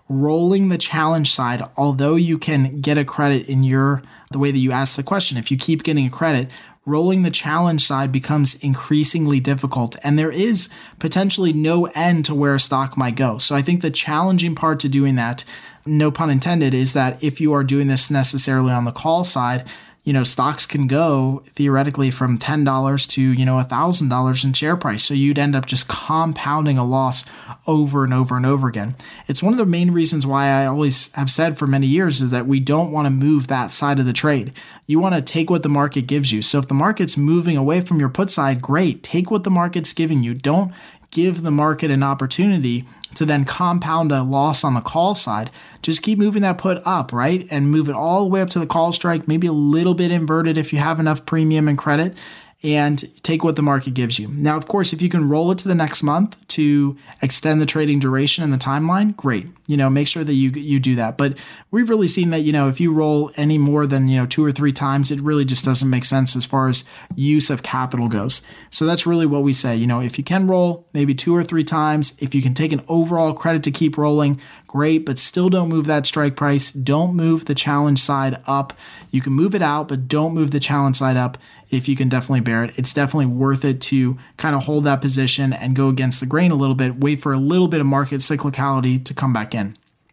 rolling 0.09 0.69
the 0.69 0.79
challenge 0.79 1.35
side, 1.35 1.61
although 1.77 2.15
you 2.15 2.39
can 2.39 2.81
get 2.81 2.99
a 2.99 3.05
credit 3.05 3.49
in 3.49 3.65
your 3.65 4.01
the 4.31 4.39
way 4.39 4.53
that 4.53 4.59
you 4.59 4.71
ask 4.71 4.95
the 4.95 5.03
question, 5.03 5.37
if 5.37 5.51
you 5.51 5.57
keep 5.57 5.83
getting 5.83 6.07
a 6.07 6.11
credit, 6.11 6.49
rolling 6.87 7.23
the 7.23 7.31
challenge 7.31 7.85
side 7.85 8.11
becomes 8.11 8.55
increasingly 8.63 9.41
difficult 9.41 9.97
and 10.03 10.19
there 10.19 10.31
is 10.31 10.69
potentially 10.99 11.53
no 11.53 11.87
end 11.87 12.25
to 12.25 12.35
where 12.35 12.55
a 12.55 12.61
stock 12.61 12.97
might 12.97 13.17
go. 13.17 13.37
So 13.39 13.55
I 13.55 13.61
think 13.61 13.83
the 13.83 13.91
challenging 13.91 14.55
part 14.55 14.81
to 14.81 14.89
doing 14.89 15.17
that 15.17 15.45
no 15.87 16.11
pun 16.11 16.31
intended, 16.31 16.75
is 16.75 16.93
that 16.93 17.23
if 17.23 17.41
you 17.41 17.53
are 17.53 17.65
doing 17.65 17.87
this 17.87 18.11
necessarily 18.11 18.73
on 18.73 18.85
the 18.85 18.93
call 18.93 19.25
side, 19.25 19.65
you 20.07 20.13
know, 20.13 20.23
stocks 20.23 20.67
can 20.67 20.87
go 20.87 21.43
theoretically 21.47 22.13
from 22.13 22.39
$10 22.39 23.09
to, 23.11 23.21
you 23.21 23.45
know, 23.45 23.57
$1,000 23.57 24.45
in 24.45 24.53
share 24.53 24.77
price. 24.77 25.03
So 25.03 25.15
you'd 25.15 25.37
end 25.37 25.57
up 25.57 25.67
just 25.67 25.89
compounding 25.89 26.79
a 26.79 26.85
loss 26.85 27.25
over 27.67 28.05
and 28.05 28.15
over 28.15 28.37
and 28.37 28.47
over 28.47 28.69
again. 28.69 28.95
It's 29.27 29.43
one 29.43 29.53
of 29.53 29.59
the 29.59 29.67
main 29.67 29.91
reasons 29.91 30.25
why 30.25 30.47
I 30.47 30.67
always 30.67 31.13
have 31.15 31.29
said 31.29 31.59
for 31.59 31.67
many 31.67 31.89
years 31.89 32.23
is 32.23 32.31
that 32.31 32.47
we 32.47 32.61
don't 32.61 32.93
want 32.93 33.07
to 33.07 33.11
move 33.11 33.49
that 33.49 33.73
side 33.73 33.99
of 33.99 34.07
the 34.07 34.13
trade. 34.13 34.55
You 34.87 35.01
want 35.01 35.17
to 35.17 35.21
take 35.21 35.51
what 35.51 35.65
the 35.65 35.69
market 35.69 36.03
gives 36.03 36.31
you. 36.31 36.41
So 36.41 36.61
if 36.61 36.69
the 36.69 36.75
market's 36.75 37.17
moving 37.17 37.57
away 37.57 37.81
from 37.81 37.99
your 37.99 38.09
put 38.09 38.31
side, 38.31 38.63
great. 38.63 39.03
Take 39.03 39.33
what 39.33 39.43
the 39.43 39.51
market's 39.51 39.93
giving 39.93 40.23
you. 40.23 40.35
Don't 40.35 40.73
give 41.11 41.43
the 41.43 41.51
market 41.51 41.91
an 41.91 42.03
opportunity 42.03 42.85
to 43.15 43.25
then 43.25 43.45
compound 43.45 44.13
a 44.13 44.23
loss 44.23 44.63
on 44.63 44.75
the 44.75 44.81
call 44.81 45.15
side. 45.15 45.51
Just 45.83 46.03
keep 46.03 46.19
moving 46.19 46.43
that 46.43 46.59
put 46.59 46.83
up, 46.85 47.13
right? 47.13 47.47
And 47.51 47.71
move 47.71 47.89
it 47.89 47.95
all 47.95 48.25
the 48.25 48.31
way 48.31 48.41
up 48.41 48.51
to 48.51 48.59
the 48.59 48.67
call 48.67 48.93
strike, 48.93 49.27
maybe 49.27 49.47
a 49.47 49.53
little 49.53 49.95
bit 49.95 50.11
inverted 50.11 50.59
if 50.59 50.73
you 50.73 50.79
have 50.79 51.01
enough 51.01 51.25
premium 51.27 51.69
and 51.69 51.79
credit 51.79 52.17
and 52.63 53.23
take 53.23 53.45
what 53.45 53.57
the 53.57 53.63
market 53.63 53.95
gives 53.95 54.19
you. 54.19 54.29
Now, 54.29 54.57
of 54.57 54.67
course, 54.67 54.93
if 54.93 55.01
you 55.01 55.09
can 55.09 55.29
roll 55.29 55.51
it 55.51 55.59
to 55.59 55.69
the 55.69 55.75
next 55.75 56.03
month 56.03 56.47
to 56.49 56.97
extend 57.23 57.61
the 57.61 57.67
trading 57.67 58.01
duration 58.01 58.45
and 58.45 58.53
the 58.53 58.59
timeline, 58.59 59.17
great. 59.17 59.47
You 59.67 59.77
know, 59.77 59.91
make 59.91 60.07
sure 60.07 60.23
that 60.23 60.35
you 60.35 60.51
you 60.51 60.79
do 60.79 60.95
that. 60.97 61.19
But 61.19 61.39
we've 61.71 61.91
really 61.91 62.09
seen 62.09 62.31
that, 62.31 62.41
you 62.41 62.53
know, 62.53 62.69
if 62.69 62.81
you 62.81 62.93
roll 62.93 63.31
any 63.37 63.59
more 63.59 63.87
than, 63.87 64.09
you 64.09 64.17
know, 64.17 64.27
two 64.27 64.45
or 64.45 64.53
three 64.53 64.73
times, 64.73 65.11
it 65.11 65.21
really 65.21 65.45
just 65.45 65.65
doesn't 65.65 65.91
make 65.91 66.05
sense 66.05 66.37
as 66.37 66.47
far 66.47 66.69
as 66.69 66.85
use 67.15 67.51
of 67.51 67.63
capital 67.63 68.09
goes. 68.09 68.43
So 68.71 68.87
that's 68.87 69.07
really 69.07 69.27
what 69.27 69.43
we 69.43 69.53
say. 69.53 69.75
You 69.75 69.87
know, 69.87 70.01
if 70.01 70.19
you 70.19 70.25
can 70.25 70.47
roll 70.47 70.87
maybe 70.93 71.15
two 71.15 71.35
or 71.35 71.43
three 71.43 71.65
times, 71.65 72.17
if 72.21 72.35
you 72.35 72.43
can 72.43 72.55
take 72.55 72.73
an 72.73 72.83
overall 72.87 73.33
credit 73.33 73.63
to 73.65 73.71
keep 73.73 73.99
rolling, 73.99 74.41
great, 74.67 75.07
but 75.07 75.19
still 75.19 75.49
don't 75.49 75.69
move 75.69 75.87
that 75.87 76.07
strike 76.07 76.37
price. 76.37 76.71
Don't 76.71 77.15
move 77.15 77.47
the 77.47 77.55
challenge 77.55 78.01
side 78.01 78.41
up. 78.47 78.73
You 79.11 79.21
can 79.21 79.33
move 79.33 79.55
it 79.55 79.63
out, 79.63 79.89
but 79.89 80.07
don't 80.07 80.35
move 80.35 80.51
the 80.51 80.61
challenge 80.61 80.97
side 80.97 81.17
up 81.17 81.39
if 81.71 81.89
you 81.89 81.97
can 81.97 82.09
definitely 82.09 82.41
bear 82.41 82.63
it. 82.63 82.79
It's 82.79 82.93
definitely 82.93 83.27
worth 83.27 83.65
it 83.65 83.81
to 83.83 84.17
kind 84.37 84.55
of 84.55 84.65
hold 84.65 84.85
that 84.85 85.01
position 85.01 85.53
and 85.53 85.75
go 85.75 85.89
against 85.89 86.21
the 86.21 86.27
grain 86.27 86.51
a 86.51 86.55
little 86.55 86.75
bit, 86.75 87.01
wait 87.01 87.21
for 87.21 87.33
a 87.33 87.39
little 87.39 87.69
bit 87.69 87.81
of 87.81 87.87
market 87.87 88.21
cyclicality 88.21 89.03
to 89.05 89.15
come 89.15 89.33
back. 89.33 89.55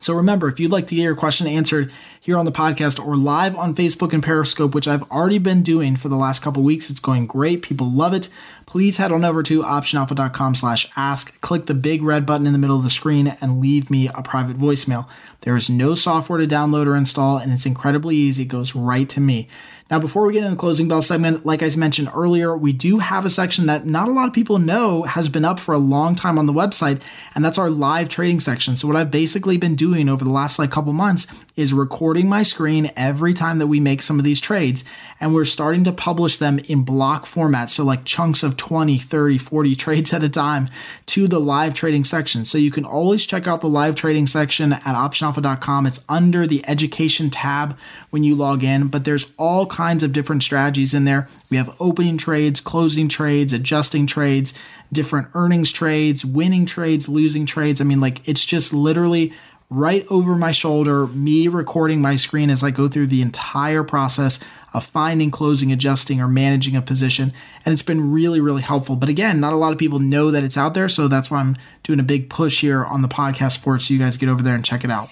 So 0.03 0.13
remember, 0.13 0.49
if 0.49 0.59
you'd 0.59 0.71
like 0.71 0.87
to 0.87 0.95
get 0.95 1.03
your 1.03 1.15
question 1.15 1.47
answered 1.47 1.89
here 2.19 2.37
on 2.37 2.43
the 2.43 2.51
podcast 2.51 3.03
or 3.03 3.15
live 3.15 3.55
on 3.55 3.73
Facebook 3.73 4.11
and 4.11 4.21
Periscope, 4.21 4.75
which 4.75 4.87
I've 4.87 5.09
already 5.09 5.37
been 5.37 5.63
doing 5.63 5.95
for 5.95 6.09
the 6.09 6.17
last 6.17 6.41
couple 6.41 6.61
weeks, 6.61 6.89
it's 6.89 6.99
going 6.99 7.25
great. 7.25 7.61
People 7.61 7.89
love 7.89 8.13
it. 8.13 8.27
Please 8.65 8.97
head 8.97 9.13
on 9.13 9.23
over 9.23 9.41
to 9.43 9.61
optionalpha.com 9.61 10.55
slash 10.55 10.91
ask, 10.97 11.39
click 11.39 11.67
the 11.67 11.73
big 11.73 12.01
red 12.01 12.25
button 12.25 12.45
in 12.45 12.51
the 12.51 12.59
middle 12.59 12.75
of 12.75 12.83
the 12.83 12.89
screen 12.89 13.27
and 13.39 13.61
leave 13.61 13.89
me 13.89 14.09
a 14.09 14.21
private 14.21 14.57
voicemail. 14.57 15.07
There 15.41 15.55
is 15.55 15.69
no 15.69 15.95
software 15.95 16.39
to 16.39 16.47
download 16.47 16.87
or 16.87 16.97
install, 16.97 17.37
and 17.37 17.53
it's 17.53 17.65
incredibly 17.65 18.15
easy. 18.15 18.43
It 18.43 18.47
goes 18.47 18.75
right 18.75 19.07
to 19.07 19.21
me. 19.21 19.47
Now, 19.91 19.99
before 19.99 20.25
we 20.25 20.33
get 20.33 20.39
into 20.39 20.51
the 20.51 20.59
closing 20.59 20.87
bell 20.87 21.01
segment, 21.01 21.45
like 21.45 21.61
I 21.61 21.69
mentioned 21.75 22.09
earlier, 22.15 22.57
we 22.57 22.73
do 22.73 22.99
have 22.99 23.25
a 23.25 23.29
section 23.29 23.65
that 23.67 23.85
not 23.85 24.07
a 24.07 24.11
lot 24.11 24.27
of 24.27 24.33
people 24.33 24.57
know 24.57 25.03
has 25.03 25.27
been 25.27 25.45
up 25.45 25.59
for 25.59 25.73
a 25.73 25.77
long 25.77 26.15
time 26.15 26.37
on 26.37 26.45
the 26.45 26.53
website, 26.53 27.01
and 27.35 27.43
that's 27.43 27.57
our 27.57 27.69
live 27.69 28.09
trading 28.09 28.39
section. 28.39 28.77
So, 28.77 28.87
what 28.87 28.97
I've 28.97 29.11
basically 29.11 29.57
been 29.57 29.75
doing 29.75 30.09
over 30.09 30.23
the 30.23 30.31
last 30.31 30.57
like 30.57 30.71
couple 30.71 30.93
months 30.93 31.27
is 31.55 31.73
recording 31.73 32.27
my 32.27 32.43
screen 32.43 32.91
every 32.95 33.33
time 33.33 33.59
that 33.59 33.67
we 33.67 33.79
make 33.79 34.01
some 34.01 34.17
of 34.17 34.25
these 34.25 34.41
trades, 34.41 34.83
and 35.19 35.33
we're 35.33 35.45
starting 35.45 35.83
to 35.83 35.91
publish 35.91 36.37
them 36.37 36.59
in 36.67 36.83
block 36.83 37.25
format. 37.25 37.69
So, 37.69 37.83
like 37.83 38.05
chunks 38.05 38.43
of 38.43 38.57
20, 38.57 38.97
30, 38.97 39.37
40 39.37 39.75
trades 39.83 40.13
at 40.13 40.23
a 40.23 40.29
time 40.29 40.69
to 41.07 41.27
the 41.27 41.39
live 41.39 41.73
trading 41.73 42.03
section. 42.03 42.45
So 42.45 42.57
you 42.57 42.71
can 42.71 42.85
always 42.85 43.25
check 43.25 43.47
out 43.47 43.61
the 43.61 43.69
live 43.69 43.95
trading 43.95 44.25
section 44.25 44.73
at 44.73 44.81
optionalpha.com. 44.83 45.85
It's 45.85 46.03
under 46.09 46.47
the 46.47 46.67
education 46.67 47.29
tab 47.29 47.77
when 48.09 48.23
you 48.23 48.35
log 48.35 48.63
in, 48.63 48.87
but 48.87 49.05
there's 49.05 49.31
all 49.37 49.67
kinds 49.67 50.01
of 50.01 50.11
different 50.11 50.43
strategies 50.43 50.93
in 50.93 51.05
there. 51.05 51.27
We 51.49 51.57
have 51.57 51.75
opening 51.79 52.17
trades, 52.17 52.61
closing 52.61 53.07
trades, 53.07 53.53
adjusting 53.53 54.07
trades, 54.07 54.53
different 54.91 55.27
earnings 55.33 55.71
trades, 55.71 56.25
winning 56.25 56.65
trades, 56.65 57.09
losing 57.09 57.45
trades. 57.45 57.81
I 57.81 57.83
mean, 57.83 58.01
like 58.01 58.27
it's 58.27 58.45
just 58.45 58.73
literally 58.73 59.33
right 59.73 60.05
over 60.09 60.35
my 60.35 60.51
shoulder, 60.51 61.07
me 61.07 61.47
recording 61.47 62.01
my 62.01 62.15
screen 62.15 62.49
as 62.49 62.63
I 62.63 62.71
go 62.71 62.87
through 62.87 63.07
the 63.07 63.21
entire 63.21 63.83
process 63.83 64.39
of 64.73 64.85
finding, 64.85 65.31
closing, 65.31 65.71
adjusting, 65.71 66.21
or 66.21 66.27
managing 66.27 66.75
a 66.75 66.81
position. 66.81 67.33
And 67.65 67.73
it's 67.73 67.81
been 67.81 68.11
really, 68.11 68.39
really 68.39 68.61
helpful. 68.61 68.95
But 68.95 69.09
again, 69.09 69.39
not 69.39 69.53
a 69.53 69.55
lot 69.57 69.71
of 69.71 69.77
people 69.77 69.99
know 69.99 70.31
that 70.31 70.43
it's 70.43 70.57
out 70.57 70.73
there. 70.73 70.89
So 70.89 71.07
that's 71.07 71.29
why 71.29 71.39
I'm 71.39 71.55
doing 71.83 71.99
a 71.99 72.03
big 72.03 72.29
push 72.29 72.61
here 72.61 72.83
on 72.85 73.01
the 73.01 73.07
podcast 73.07 73.59
for 73.59 73.75
it. 73.75 73.79
So 73.79 73.93
you 73.93 73.99
guys 73.99 74.17
get 74.17 74.29
over 74.29 74.43
there 74.43 74.55
and 74.55 74.63
check 74.63 74.83
it 74.83 74.91
out. 74.91 75.09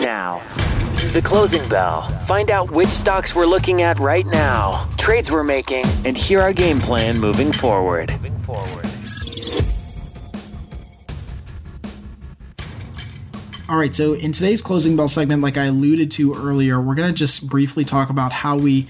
Now, 0.00 0.42
the 1.12 1.22
closing 1.22 1.66
bell. 1.68 2.08
Find 2.20 2.50
out 2.50 2.70
which 2.70 2.88
stocks 2.88 3.34
we're 3.34 3.46
looking 3.46 3.82
at 3.82 3.98
right 3.98 4.26
now, 4.26 4.88
trades 4.98 5.30
we're 5.30 5.44
making, 5.44 5.84
and 6.04 6.16
hear 6.16 6.40
our 6.40 6.52
game 6.52 6.80
plan 6.80 7.18
moving 7.18 7.52
forward. 7.52 8.10
Moving 8.12 8.38
forward. 8.38 8.93
All 13.66 13.78
right, 13.78 13.94
so 13.94 14.12
in 14.12 14.32
today's 14.32 14.60
closing 14.60 14.94
bell 14.94 15.08
segment, 15.08 15.40
like 15.40 15.56
I 15.56 15.64
alluded 15.64 16.10
to 16.12 16.34
earlier, 16.34 16.78
we're 16.78 16.94
going 16.94 17.08
to 17.08 17.14
just 17.14 17.48
briefly 17.48 17.82
talk 17.82 18.10
about 18.10 18.30
how 18.30 18.58
we 18.58 18.86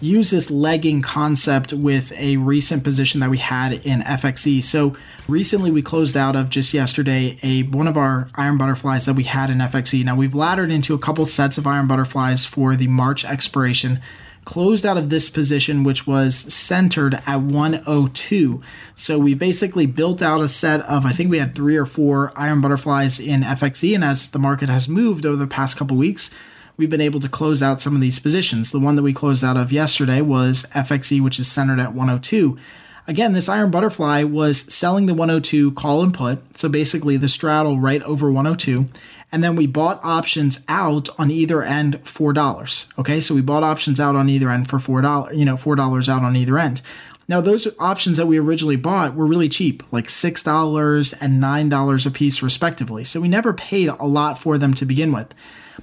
use 0.00 0.30
this 0.30 0.50
legging 0.50 1.02
concept 1.02 1.74
with 1.74 2.10
a 2.12 2.38
recent 2.38 2.84
position 2.84 3.20
that 3.20 3.28
we 3.28 3.36
had 3.36 3.72
in 3.84 4.00
FXE. 4.00 4.62
So 4.62 4.96
recently 5.28 5.70
we 5.70 5.82
closed 5.82 6.16
out 6.16 6.36
of 6.36 6.48
just 6.48 6.72
yesterday 6.72 7.38
a 7.42 7.64
one 7.64 7.86
of 7.86 7.98
our 7.98 8.30
iron 8.34 8.56
butterflies 8.56 9.04
that 9.04 9.12
we 9.12 9.24
had 9.24 9.50
in 9.50 9.58
FXE. 9.58 10.02
Now 10.06 10.16
we've 10.16 10.34
laddered 10.34 10.70
into 10.70 10.94
a 10.94 10.98
couple 10.98 11.26
sets 11.26 11.58
of 11.58 11.66
iron 11.66 11.86
butterflies 11.86 12.46
for 12.46 12.76
the 12.76 12.88
March 12.88 13.26
expiration 13.26 14.00
closed 14.44 14.84
out 14.84 14.96
of 14.96 15.10
this 15.10 15.28
position, 15.28 15.84
which 15.84 16.06
was 16.06 16.36
centered 16.52 17.20
at 17.26 17.40
102. 17.40 18.62
So 18.94 19.18
we 19.18 19.34
basically 19.34 19.86
built 19.86 20.22
out 20.22 20.40
a 20.40 20.48
set 20.48 20.80
of, 20.82 21.06
I 21.06 21.12
think 21.12 21.30
we 21.30 21.38
had 21.38 21.54
three 21.54 21.76
or 21.76 21.86
four 21.86 22.32
iron 22.36 22.60
butterflies 22.60 23.18
in 23.18 23.42
FXE. 23.42 23.94
And 23.94 24.04
as 24.04 24.30
the 24.30 24.38
market 24.38 24.68
has 24.68 24.88
moved 24.88 25.26
over 25.26 25.36
the 25.36 25.46
past 25.46 25.76
couple 25.76 25.96
weeks, 25.96 26.34
we've 26.76 26.90
been 26.90 27.00
able 27.00 27.20
to 27.20 27.28
close 27.28 27.62
out 27.62 27.80
some 27.80 27.94
of 27.94 28.00
these 28.00 28.18
positions. 28.18 28.70
The 28.70 28.80
one 28.80 28.96
that 28.96 29.02
we 29.02 29.12
closed 29.12 29.44
out 29.44 29.56
of 29.56 29.72
yesterday 29.72 30.20
was 30.20 30.64
FXE, 30.74 31.22
which 31.22 31.38
is 31.38 31.50
centered 31.50 31.80
at 31.80 31.94
102. 31.94 32.58
Again, 33.06 33.34
this 33.34 33.50
iron 33.50 33.70
butterfly 33.70 34.22
was 34.22 34.60
selling 34.72 35.04
the 35.06 35.12
102 35.12 35.72
call 35.72 36.02
and 36.02 36.14
put, 36.14 36.56
so 36.56 36.70
basically 36.70 37.18
the 37.18 37.28
straddle 37.28 37.78
right 37.78 38.02
over 38.04 38.30
102 38.30 38.88
and 39.34 39.42
then 39.42 39.56
we 39.56 39.66
bought 39.66 39.98
options 40.04 40.64
out 40.68 41.08
on 41.18 41.28
either 41.28 41.60
end 41.60 42.00
four 42.06 42.32
dollars. 42.32 42.88
Okay, 42.96 43.20
so 43.20 43.34
we 43.34 43.40
bought 43.40 43.64
options 43.64 43.98
out 43.98 44.14
on 44.14 44.28
either 44.28 44.48
end 44.48 44.70
for 44.70 44.78
four 44.78 45.00
dollars, 45.00 45.36
you 45.36 45.44
know, 45.44 45.56
four 45.56 45.74
dollars 45.74 46.08
out 46.08 46.22
on 46.22 46.36
either 46.36 46.56
end. 46.56 46.80
Now 47.26 47.40
those 47.40 47.66
options 47.80 48.16
that 48.16 48.26
we 48.26 48.38
originally 48.38 48.76
bought 48.76 49.16
were 49.16 49.26
really 49.26 49.48
cheap, 49.48 49.82
like 49.92 50.08
six 50.08 50.40
dollars 50.44 51.14
and 51.14 51.40
nine 51.40 51.68
dollars 51.68 52.06
a 52.06 52.12
piece 52.12 52.44
respectively. 52.44 53.02
So 53.02 53.20
we 53.20 53.26
never 53.26 53.52
paid 53.52 53.88
a 53.88 54.06
lot 54.06 54.38
for 54.38 54.56
them 54.56 54.72
to 54.74 54.86
begin 54.86 55.10
with. 55.10 55.34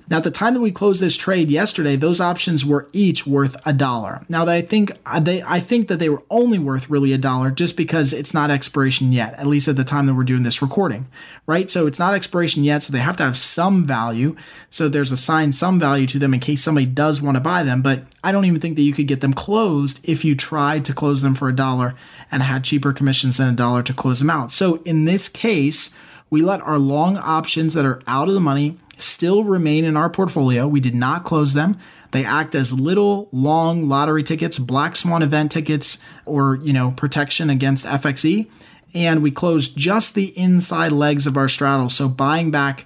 Now, 0.09 0.17
at 0.17 0.23
the 0.23 0.31
time 0.31 0.53
that 0.53 0.61
we 0.61 0.71
closed 0.71 1.01
this 1.01 1.17
trade 1.17 1.49
yesterday, 1.49 1.95
those 1.95 2.19
options 2.19 2.65
were 2.65 2.87
each 2.93 3.25
worth 3.25 3.55
a 3.65 3.73
dollar. 3.73 4.25
Now, 4.29 4.45
that 4.45 4.55
I 4.55 4.61
think 4.61 4.91
uh, 5.05 5.19
they, 5.19 5.41
I 5.43 5.59
think 5.59 5.87
that 5.87 5.99
they 5.99 6.09
were 6.09 6.23
only 6.29 6.59
worth 6.59 6.89
really 6.89 7.13
a 7.13 7.17
dollar 7.17 7.51
just 7.51 7.77
because 7.77 8.13
it's 8.13 8.33
not 8.33 8.51
expiration 8.51 9.11
yet. 9.11 9.33
At 9.35 9.47
least 9.47 9.67
at 9.67 9.75
the 9.75 9.83
time 9.83 10.05
that 10.05 10.13
we're 10.13 10.23
doing 10.23 10.43
this 10.43 10.61
recording, 10.61 11.07
right? 11.45 11.69
So 11.69 11.87
it's 11.87 11.99
not 11.99 12.13
expiration 12.13 12.63
yet, 12.63 12.83
so 12.83 12.93
they 12.93 12.99
have 12.99 13.17
to 13.17 13.23
have 13.23 13.37
some 13.37 13.85
value. 13.85 14.35
So 14.69 14.89
there's 14.89 15.11
assigned 15.11 15.55
some 15.55 15.79
value 15.79 16.07
to 16.07 16.19
them 16.19 16.33
in 16.33 16.39
case 16.39 16.61
somebody 16.61 16.85
does 16.85 17.21
want 17.21 17.35
to 17.35 17.41
buy 17.41 17.63
them. 17.63 17.81
But 17.81 18.03
I 18.23 18.31
don't 18.31 18.45
even 18.45 18.59
think 18.59 18.75
that 18.75 18.83
you 18.83 18.93
could 18.93 19.07
get 19.07 19.21
them 19.21 19.33
closed 19.33 19.99
if 20.03 20.23
you 20.25 20.35
tried 20.35 20.85
to 20.85 20.93
close 20.93 21.21
them 21.21 21.35
for 21.35 21.49
a 21.49 21.55
dollar 21.55 21.95
and 22.31 22.43
had 22.43 22.63
cheaper 22.63 22.93
commissions 22.93 23.37
than 23.37 23.49
a 23.49 23.55
dollar 23.55 23.83
to 23.83 23.93
close 23.93 24.19
them 24.19 24.29
out. 24.29 24.51
So 24.51 24.81
in 24.83 25.05
this 25.05 25.27
case, 25.29 25.93
we 26.29 26.41
let 26.41 26.61
our 26.61 26.79
long 26.79 27.17
options 27.17 27.73
that 27.73 27.85
are 27.85 28.01
out 28.07 28.29
of 28.29 28.33
the 28.33 28.39
money 28.39 28.77
still 29.01 29.43
remain 29.43 29.85
in 29.85 29.97
our 29.97 30.09
portfolio. 30.09 30.67
We 30.67 30.79
did 30.79 30.95
not 30.95 31.23
close 31.23 31.53
them. 31.53 31.77
They 32.11 32.25
act 32.25 32.55
as 32.55 32.77
little 32.77 33.29
long 33.31 33.87
lottery 33.87 34.23
tickets, 34.23 34.59
black 34.59 34.95
swan 34.95 35.21
event 35.23 35.51
tickets, 35.51 35.99
or, 36.25 36.55
you 36.55 36.73
know, 36.73 36.91
protection 36.91 37.49
against 37.49 37.85
FXE. 37.85 38.49
And 38.93 39.23
we 39.23 39.31
closed 39.31 39.77
just 39.77 40.15
the 40.15 40.37
inside 40.37 40.91
legs 40.91 41.25
of 41.25 41.37
our 41.37 41.47
straddle. 41.47 41.89
So 41.89 42.09
buying 42.09 42.51
back 42.51 42.85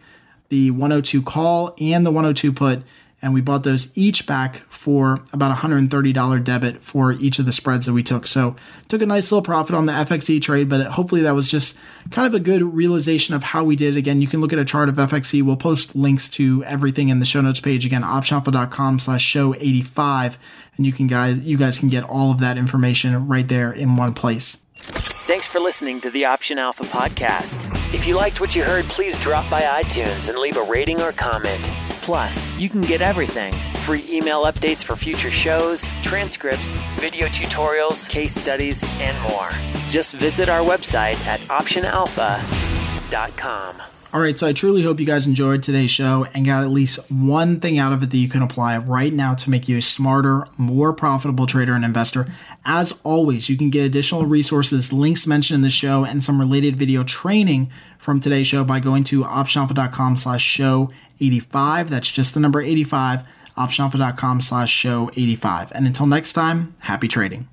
the 0.49 0.69
102 0.71 1.23
call 1.23 1.75
and 1.79 2.05
the 2.05 2.11
102 2.11 2.53
put 2.53 2.83
and 3.25 3.33
we 3.33 3.41
bought 3.41 3.63
those 3.63 3.91
each 3.97 4.27
back 4.27 4.57
for 4.69 5.19
about 5.33 5.57
$130 5.57 6.43
debit 6.43 6.77
for 6.83 7.13
each 7.13 7.39
of 7.39 7.45
the 7.47 7.51
spreads 7.51 7.87
that 7.87 7.93
we 7.93 8.03
took. 8.03 8.27
So 8.27 8.55
took 8.87 9.01
a 9.01 9.05
nice 9.07 9.31
little 9.31 9.41
profit 9.41 9.73
on 9.73 9.87
the 9.87 9.93
FXE 9.93 10.43
trade, 10.43 10.69
but 10.69 10.85
hopefully 10.85 11.23
that 11.23 11.31
was 11.31 11.49
just 11.49 11.79
kind 12.11 12.27
of 12.27 12.35
a 12.35 12.39
good 12.39 12.61
realization 12.61 13.33
of 13.33 13.41
how 13.41 13.63
we 13.63 13.75
did. 13.75 13.97
Again, 13.97 14.21
you 14.21 14.27
can 14.27 14.41
look 14.41 14.53
at 14.53 14.59
a 14.59 14.63
chart 14.63 14.89
of 14.89 14.97
FXE. 14.97 15.41
We'll 15.41 15.57
post 15.57 15.95
links 15.95 16.29
to 16.29 16.63
everything 16.65 17.09
in 17.09 17.17
the 17.17 17.25
show 17.25 17.41
notes 17.41 17.59
page. 17.59 17.83
Again, 17.83 18.03
optionalpha.com 18.03 18.99
slash 18.99 19.23
show 19.23 19.55
85. 19.55 20.37
And 20.77 20.85
you 20.85 20.93
can 20.93 21.07
guys, 21.07 21.39
you 21.39 21.57
guys 21.57 21.79
can 21.79 21.89
get 21.89 22.03
all 22.03 22.29
of 22.29 22.39
that 22.41 22.59
information 22.59 23.27
right 23.27 23.47
there 23.47 23.71
in 23.71 23.95
one 23.95 24.13
place. 24.13 24.63
Thanks 24.75 25.47
for 25.47 25.59
listening 25.59 25.99
to 26.01 26.11
the 26.11 26.25
Option 26.25 26.59
Alpha 26.59 26.83
podcast. 26.83 27.73
If 27.91 28.05
you 28.05 28.15
liked 28.15 28.39
what 28.39 28.55
you 28.55 28.61
heard, 28.61 28.85
please 28.85 29.17
drop 29.17 29.49
by 29.49 29.63
iTunes 29.63 30.29
and 30.29 30.37
leave 30.37 30.57
a 30.57 30.63
rating 30.63 31.01
or 31.01 31.11
comment. 31.11 31.84
Plus, 32.05 32.45
you 32.55 32.69
can 32.69 32.79
get 32.81 33.01
everything 33.01 33.51
free 33.81 34.05
email 34.07 34.45
updates 34.45 34.83
for 34.83 34.95
future 34.95 35.31
shows, 35.31 35.89
transcripts, 36.03 36.79
video 36.99 37.25
tutorials, 37.25 38.07
case 38.07 38.35
studies, 38.35 38.83
and 39.01 39.19
more. 39.23 39.49
Just 39.89 40.13
visit 40.13 40.47
our 40.47 40.63
website 40.63 41.17
at 41.25 41.39
optionalpha.com. 41.49 43.94
All 44.15 44.21
right, 44.21 44.39
so 44.39 44.47
I 44.47 44.53
truly 44.53 44.81
hope 44.81 45.01
you 45.01 45.05
guys 45.05 45.27
enjoyed 45.27 45.61
today's 45.61 45.91
show 45.91 46.25
and 46.33 46.45
got 46.45 46.63
at 46.63 46.69
least 46.69 47.11
one 47.11 47.59
thing 47.59 47.77
out 47.77 47.91
of 47.91 48.01
it 48.01 48.11
that 48.11 48.17
you 48.17 48.29
can 48.29 48.41
apply 48.41 48.77
right 48.77 49.11
now 49.11 49.33
to 49.33 49.49
make 49.49 49.67
you 49.67 49.77
a 49.77 49.81
smarter, 49.81 50.47
more 50.55 50.93
profitable 50.93 51.45
trader 51.45 51.73
and 51.73 51.83
investor. 51.83 52.25
As 52.63 52.97
always, 53.03 53.49
you 53.49 53.57
can 53.57 53.69
get 53.69 53.83
additional 53.83 54.25
resources, 54.25 54.93
links 54.93 55.27
mentioned 55.27 55.55
in 55.55 55.61
the 55.63 55.69
show, 55.69 56.05
and 56.05 56.23
some 56.23 56.39
related 56.39 56.77
video 56.77 57.03
training 57.03 57.69
from 57.99 58.21
today's 58.21 58.47
show 58.47 58.63
by 58.63 58.79
going 58.79 59.03
to 59.03 59.25
optionalpha.com 59.25 60.15
slash 60.15 60.41
show 60.41 60.91
85. 61.19 61.89
That's 61.89 62.09
just 62.09 62.33
the 62.33 62.39
number 62.39 62.61
85, 62.61 63.21
optionalpha.com 63.57 64.39
slash 64.39 64.71
show 64.71 65.11
85. 65.17 65.73
And 65.73 65.85
until 65.85 66.07
next 66.07 66.31
time, 66.31 66.73
happy 66.79 67.09
trading. 67.09 67.49